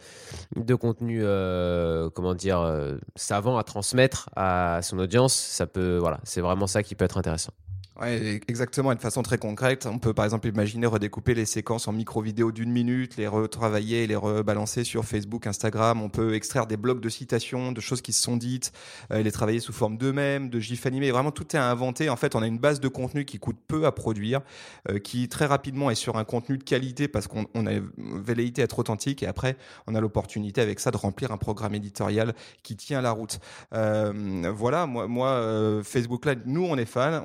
de 0.56 0.76
contenu 0.76 1.22
euh, 1.24 2.12
comment 2.12 2.36
dire, 2.36 2.60
euh, 2.60 2.98
savant 3.16 3.58
à 3.58 3.64
transmettre 3.64 4.30
à 4.36 4.82
son 4.84 5.00
audience. 5.00 5.34
Ça 5.34 5.66
peut, 5.66 5.98
voilà, 5.98 6.20
c'est 6.26 6.42
vraiment 6.42 6.68
ça 6.68 6.84
qui 6.84 6.94
peut 6.94 7.06
être 7.06 7.18
intéressant. 7.18 7.54
Ouais, 8.02 8.42
exactement, 8.48 8.92
de 8.96 9.00
façon 9.00 9.22
très 9.22 9.38
concrète. 9.38 9.86
On 9.86 10.00
peut 10.00 10.16
par 10.16 10.26
exemple 10.26 10.48
imaginer 10.48 10.88
redécouper 10.88 11.36
les 11.36 11.46
séquences 11.46 11.88
en 11.88 11.92
micro-vidéos 11.92 12.52
d'une 12.52 12.72
minute, 12.72 13.18
les 13.18 13.28
retravailler, 13.28 14.08
les 14.08 14.16
rebalancer 14.16 14.84
sur 14.84 15.06
Facebook, 15.06 15.46
Instagram. 15.46 16.02
On 16.02 16.10
peut 16.10 16.34
extraire 16.34 16.66
des 16.66 16.76
blocs 16.76 17.02
de 17.02 17.10
citations, 17.10 17.72
de 17.72 17.80
choses 17.80 18.02
qui 18.02 18.12
se 18.12 18.24
sont 18.24 18.36
dites, 18.36 18.72
euh, 19.12 19.22
les 19.22 19.32
travailler 19.32 19.60
sous 19.60 19.74
forme 19.74 19.98
d'eux-mêmes, 19.98 20.50
de 20.50 20.60
gifs 20.60 20.88
animés. 20.88 21.12
Vraiment, 21.12 21.30
tout 21.30 21.56
est 21.56 21.60
à 21.60 21.70
inventer. 21.70 22.10
En 22.10 22.16
fait, 22.16 22.34
on 22.34 22.42
a 22.42 22.48
une 22.48 22.58
base 22.58 22.80
de 22.80 22.88
contenu 22.88 23.26
qui 23.26 23.38
coûte 23.38 23.60
peu 23.68 23.86
à 23.86 23.92
produire, 23.92 24.42
euh, 24.90 24.98
qui 24.98 25.30
très 25.30 25.46
rapidement 25.46 25.92
est 25.92 25.96
sur 25.96 26.18
un 26.18 26.24
contenu 26.24 26.58
de 26.58 26.64
qualité 26.64 27.08
parce 27.08 27.28
qu'on 27.28 27.46
a 27.68 27.80
velléité 27.98 28.64
à 28.64 28.66
être 28.66 28.80
authentique 28.80 29.22
et 29.22 29.28
après, 29.28 29.56
on 29.86 29.94
a 29.94 30.02
l'opportunité 30.02 30.62
avec 30.62 30.80
ça 30.80 30.90
de 30.90 30.98
remplir 30.98 31.32
un 31.32 31.38
programme 31.38 31.76
éditorial 31.76 32.34
qui 32.64 32.76
tient 32.76 33.02
la 33.02 33.12
route. 33.12 33.40
Euh, 33.76 34.52
voilà, 34.52 34.88
moi, 34.88 35.28
euh, 35.28 35.84
Facebook 35.84 36.26
Live, 36.26 36.42
nous, 36.48 36.66
on 36.66 36.76
est 36.76 36.86
fans. 36.86 37.24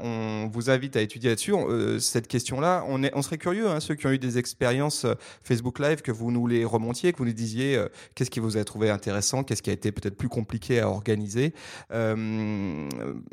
Invite 0.71 0.97
à 0.97 1.00
étudier 1.00 1.31
là-dessus. 1.31 1.55
Euh, 1.55 1.99
cette 1.99 2.29
question-là, 2.29 2.85
on, 2.87 3.23
serait 3.23 3.38
curieux, 3.38 3.69
hein, 3.69 3.81
ceux 3.81 3.95
qui 3.95 4.07
ont 4.07 4.11
eu 4.11 4.19
des 4.19 4.38
expériences 4.38 5.05
euh, 5.05 5.15
Facebook 5.43 5.79
Live, 5.79 6.03
que 6.03 6.12
vous 6.12 6.31
nous 6.31 6.47
les 6.47 6.65
remontiez, 6.65 7.12
que 7.12 7.19
vous 7.19 7.25
nous 7.25 7.33
disiez 7.33 7.77
euh, 7.77 7.88
qu'est-ce 8.15 8.31
qui 8.31 8.41
vous 8.41 8.57
a 8.57 8.65
trouvé 8.65 8.91
intéressant, 8.91 9.45
qu'est-ce 9.45 9.62
qui 9.62 9.71
a 9.71 9.73
été 9.73 9.93
peut-être 9.93 10.17
plus 10.17 10.29
compliqué 10.29 10.81
à 10.81 10.88
organiser. 10.88 11.55
Euh, 11.93 12.88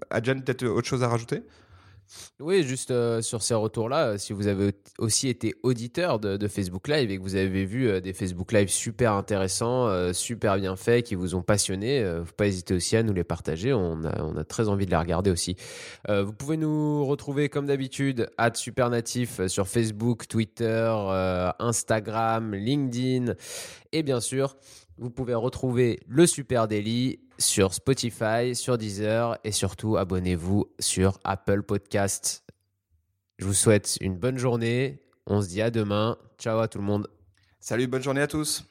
Adjan, 0.09 0.39
peut-être 0.41 0.65
autre 0.65 0.87
chose 0.87 1.03
à 1.03 1.07
rajouter? 1.07 1.41
Oui, 2.39 2.63
juste 2.63 2.91
euh, 2.91 3.21
sur 3.21 3.41
ces 3.41 3.53
retours-là, 3.53 4.07
euh, 4.09 4.17
si 4.17 4.33
vous 4.33 4.47
avez 4.47 4.73
aussi 4.99 5.29
été 5.29 5.55
auditeur 5.63 6.19
de, 6.19 6.47
Facebook 6.47 6.87
Live 6.87 7.11
et 7.11 7.17
que 7.17 7.23
vous 7.23 7.35
avez 7.35 7.65
vu 7.65 7.87
euh, 7.87 8.01
des 8.01 8.13
Facebook 8.13 8.51
Live 8.51 8.69
super 8.69 9.13
intéressants, 9.13 10.13
super 10.13 10.57
bien 10.57 10.75
faits, 10.75 11.05
qui 11.05 11.15
vous 11.15 11.35
ont 11.35 11.41
passionné, 11.41 12.03
faut 12.25 12.33
pas 12.33 12.47
hésiter 12.47 12.73
aussi 12.73 12.95
à 12.95 13.03
nous 13.03 13.13
les 13.13 13.23
partager. 13.23 13.73
On 13.73 14.03
a, 14.03 14.21
on 14.21 14.35
a 14.37 14.43
très 14.43 14.69
envie 14.69 14.85
de 14.85 14.91
les 14.91 14.97
regarder 14.97 15.31
aussi. 15.31 15.55
vous 16.07 16.33
pouvez 16.33 16.57
nous 16.57 17.05
retrouver 17.05 17.49
comme 17.49 17.65
d'habitude 17.65 18.29
à 18.37 18.53
Supernatif 18.53 19.45
sur 19.47 19.67
Facebook, 19.67 20.27
Twitter, 20.27 20.93
Instagram, 21.59 22.53
LinkedIn 22.53 23.33
et 23.91 24.03
bien 24.03 24.19
sûr 24.19 24.55
vous 24.97 25.09
pouvez 25.09 25.33
retrouver 25.33 25.99
le 26.07 26.25
Super 26.25 26.67
Daily 26.67 27.19
sur 27.37 27.73
Spotify, 27.73 28.55
sur 28.55 28.77
Deezer 28.77 29.37
et 29.43 29.51
surtout 29.51 29.97
abonnez-vous 29.97 30.71
sur 30.79 31.19
Apple 31.23 31.63
Podcasts. 31.63 32.43
Je 33.37 33.45
vous 33.45 33.53
souhaite 33.53 33.97
une 34.01 34.17
bonne 34.17 34.37
journée. 34.37 35.01
On 35.25 35.41
se 35.41 35.47
dit 35.49 35.61
à 35.61 35.71
demain. 35.71 36.17
Ciao 36.37 36.59
à 36.59 36.67
tout 36.67 36.77
le 36.77 36.85
monde. 36.85 37.09
Salut, 37.59 37.87
bonne 37.87 38.03
journée 38.03 38.21
à 38.21 38.27
tous. 38.27 38.65